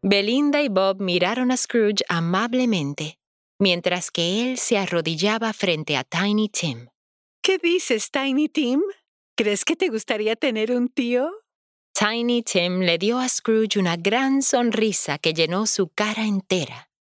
Belinda 0.03 0.61
y 0.61 0.69
Bob 0.69 1.01
miraron 1.01 1.49
a 1.49 1.57
Scrooge 1.57 2.03
amablemente, 2.07 3.17
mientras 3.59 4.11
que 4.11 4.43
él 4.43 4.59
se 4.59 4.77
arrodillaba 4.77 5.51
frente 5.51 5.97
a 5.97 6.03
Tiny 6.03 6.49
Tim. 6.49 6.89
¿Qué 7.41 7.57
dices, 7.57 8.11
Tiny 8.11 8.49
Tim? 8.49 8.83
¿Crees 9.35 9.65
que 9.65 9.75
te 9.75 9.89
gustaría 9.89 10.35
tener 10.35 10.71
un 10.71 10.87
tío? 10.87 11.31
Tiny 11.97 12.43
Tim 12.43 12.81
le 12.81 12.99
dio 12.99 13.17
a 13.17 13.27
Scrooge 13.27 13.79
una 13.79 13.95
gran 13.97 14.43
sonrisa 14.43 15.17
que 15.17 15.33
llenó 15.33 15.65
su 15.65 15.89
cara 15.89 16.23
entera. 16.23 16.91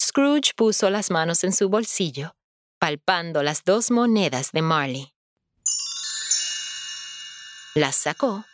Scrooge 0.00 0.52
puso 0.54 0.90
las 0.90 1.10
manos 1.10 1.42
en 1.42 1.52
su 1.52 1.68
bolsillo, 1.68 2.36
palpando 2.78 3.42
las 3.42 3.64
dos 3.64 3.90
monedas 3.90 4.52
de 4.52 4.62
Marley. 4.62 5.17
Las 7.78 7.94
sacó 7.94 8.44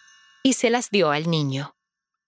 y 0.43 0.53
se 0.53 0.69
las 0.69 0.91
dio 0.91 1.11
al 1.11 1.31
niño. 1.31 1.75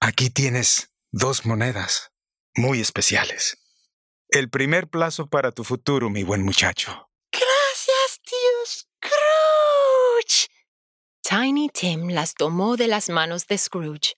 Aquí 0.00 0.30
tienes 0.30 0.94
dos 1.12 1.44
monedas 1.44 2.10
muy 2.54 2.80
especiales. 2.80 3.58
El 4.30 4.48
primer 4.48 4.88
plazo 4.88 5.26
para 5.26 5.52
tu 5.52 5.62
futuro, 5.62 6.08
mi 6.08 6.22
buen 6.22 6.42
muchacho. 6.42 7.10
Gracias, 7.30 8.20
tío 8.24 8.88
Scrooge. 9.04 10.48
Tiny 11.20 11.68
Tim 11.68 12.08
las 12.08 12.32
tomó 12.32 12.78
de 12.78 12.88
las 12.88 13.10
manos 13.10 13.46
de 13.46 13.58
Scrooge, 13.58 14.14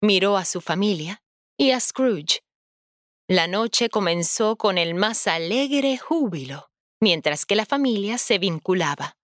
miró 0.00 0.38
a 0.38 0.46
su 0.46 0.62
familia 0.62 1.22
y 1.58 1.72
a 1.72 1.80
Scrooge. 1.80 2.40
La 3.28 3.46
noche 3.46 3.90
comenzó 3.90 4.56
con 4.56 4.78
el 4.78 4.94
más 4.94 5.26
alegre 5.26 5.98
júbilo, 5.98 6.70
mientras 6.98 7.44
que 7.44 7.56
la 7.56 7.66
familia 7.66 8.16
se 8.16 8.38
vinculaba. 8.38 9.18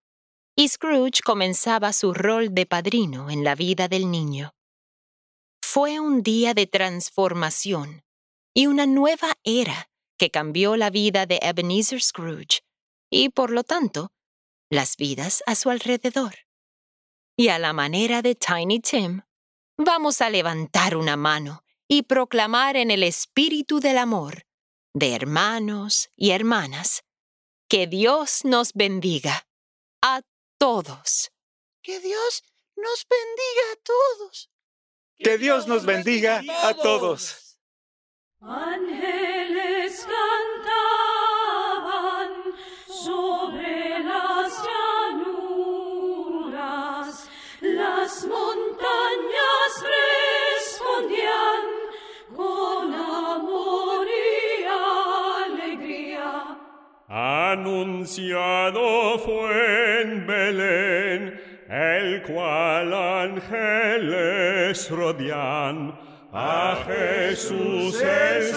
Y 0.55 0.69
Scrooge 0.69 1.23
comenzaba 1.25 1.93
su 1.93 2.13
rol 2.13 2.55
de 2.55 2.67
padrino 2.67 3.31
en 3.31 3.43
la 3.43 3.55
vida 3.55 3.89
del 3.89 4.11
niño. 4.11 4.55
Fue 5.63 5.99
un 5.99 6.23
día 6.23 6.53
de 6.53 6.67
transformación 6.67 8.05
y 8.55 8.67
una 8.67 8.87
nueva 8.87 9.39
era 9.45 9.91
que 10.19 10.31
cambió 10.31 10.77
la 10.77 10.91
vida 10.91 11.25
de 11.25 11.39
Ebenezer 11.43 12.03
Scrooge 12.03 12.61
y, 13.11 13.31
por 13.31 13.51
lo 13.51 13.65
tanto, 13.65 14.13
las 14.71 14.97
vidas 14.97 15.43
a 15.47 15.55
su 15.55 15.71
alrededor. 15.71 16.35
Y 17.37 17.49
a 17.49 17.59
la 17.59 17.73
manera 17.73 18.21
de 18.21 18.35
Tiny 18.35 18.81
Tim, 18.81 19.23
vamos 19.79 20.21
a 20.21 20.29
levantar 20.29 20.97
una 20.97 21.17
mano 21.17 21.65
y 21.89 22.03
proclamar 22.03 22.77
en 22.77 22.91
el 22.91 23.03
espíritu 23.03 23.81
del 23.81 23.99
amor 23.99 24.47
de 24.95 25.15
hermanos 25.15 26.11
y 26.17 26.31
hermanas 26.31 27.05
que 27.69 27.87
Dios 27.87 28.45
nos 28.45 28.75
bendiga 28.75 29.47
a 30.03 30.21
todos. 30.63 31.33
Que 31.83 31.99
Dios 31.99 32.45
nos 32.77 33.05
bendiga 33.11 33.65
a 33.73 33.77
todos. 33.83 34.49
Que 35.19 35.37
Dios 35.37 35.67
nos 35.67 35.85
bendiga 35.85 36.41
a 36.63 36.75
todos. 36.75 37.59
Ángeles 38.41 40.07
cantaban 40.15 41.11
sobre 42.87 43.92
Anunciado 57.53 59.19
fue 59.19 60.01
en 60.01 60.27
Belén, 60.27 61.39
el 61.69 62.23
cual 62.23 62.95
ángeles 62.95 64.91
rodean. 64.91 65.95
A 66.33 66.79
Jesús 66.87 68.01
el 68.01 68.55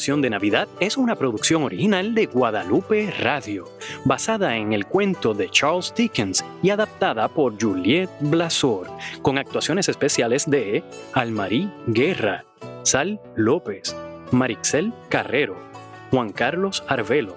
de 0.00 0.30
Navidad 0.30 0.66
es 0.80 0.96
una 0.96 1.14
producción 1.14 1.62
original 1.62 2.14
de 2.14 2.24
Guadalupe 2.24 3.12
Radio, 3.20 3.68
basada 4.06 4.56
en 4.56 4.72
el 4.72 4.86
cuento 4.86 5.34
de 5.34 5.50
Charles 5.50 5.92
Dickens 5.94 6.42
y 6.62 6.70
adaptada 6.70 7.28
por 7.28 7.60
Juliette 7.60 8.08
Blasor, 8.20 8.88
con 9.20 9.36
actuaciones 9.36 9.90
especiales 9.90 10.48
de 10.48 10.82
Almarí 11.12 11.70
Guerra, 11.86 12.46
Sal 12.82 13.20
López, 13.36 13.94
Marixel 14.30 14.94
Carrero, 15.10 15.56
Juan 16.10 16.30
Carlos 16.32 16.82
Arvelo, 16.88 17.34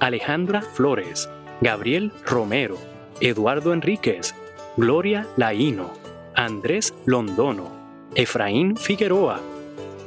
Alejandra 0.00 0.62
Flores, 0.62 1.28
Gabriel 1.60 2.12
Romero, 2.24 2.78
Eduardo 3.20 3.74
Enríquez, 3.74 4.34
Gloria 4.78 5.26
Laíno, 5.36 5.90
Andrés 6.34 6.94
Londono, 7.04 7.70
Efraín 8.14 8.74
Figueroa, 8.78 9.38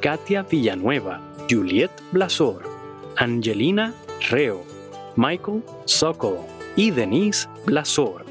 Katia 0.02 0.42
Villanueva, 0.42 1.29
Juliet 1.50 1.90
Blasor, 2.12 2.62
Angelina 3.18 3.96
Reo, 4.30 4.64
Michael 5.16 5.64
Sokol 5.86 6.38
y 6.76 6.92
Denise 6.92 7.50
Blasor. 7.66 8.24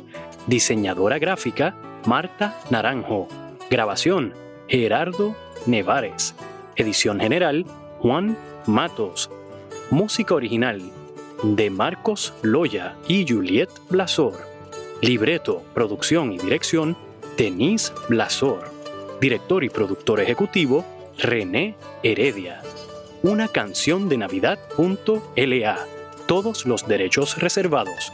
Diseñadora 0.46 1.18
gráfica, 1.18 1.74
Marta 2.06 2.60
Naranjo. 2.70 3.26
Grabación, 3.70 4.34
Gerardo 4.68 5.34
Nevares. 5.66 6.36
Edición 6.76 7.18
general, 7.18 7.66
Juan 7.98 8.38
Matos. 8.66 9.30
Música 9.90 10.34
original, 10.34 10.80
de 11.42 11.70
Marcos 11.70 12.32
Loya 12.42 12.96
y 13.08 13.26
Juliet 13.28 13.70
Blasor. 13.90 14.34
Libreto, 15.02 15.64
producción 15.74 16.32
y 16.32 16.38
dirección, 16.38 16.96
Denise 17.36 17.92
Blasor. 18.08 18.70
Director 19.20 19.64
y 19.64 19.70
productor 19.70 20.20
ejecutivo, 20.20 20.84
René 21.18 21.74
Heredia. 22.04 22.62
Una 23.22 23.48
canción 23.48 24.08
de 24.08 24.16
Navidad.la. 24.16 25.78
Todos 26.28 26.66
los 26.66 26.86
derechos 26.86 27.38
reservados. 27.38 28.12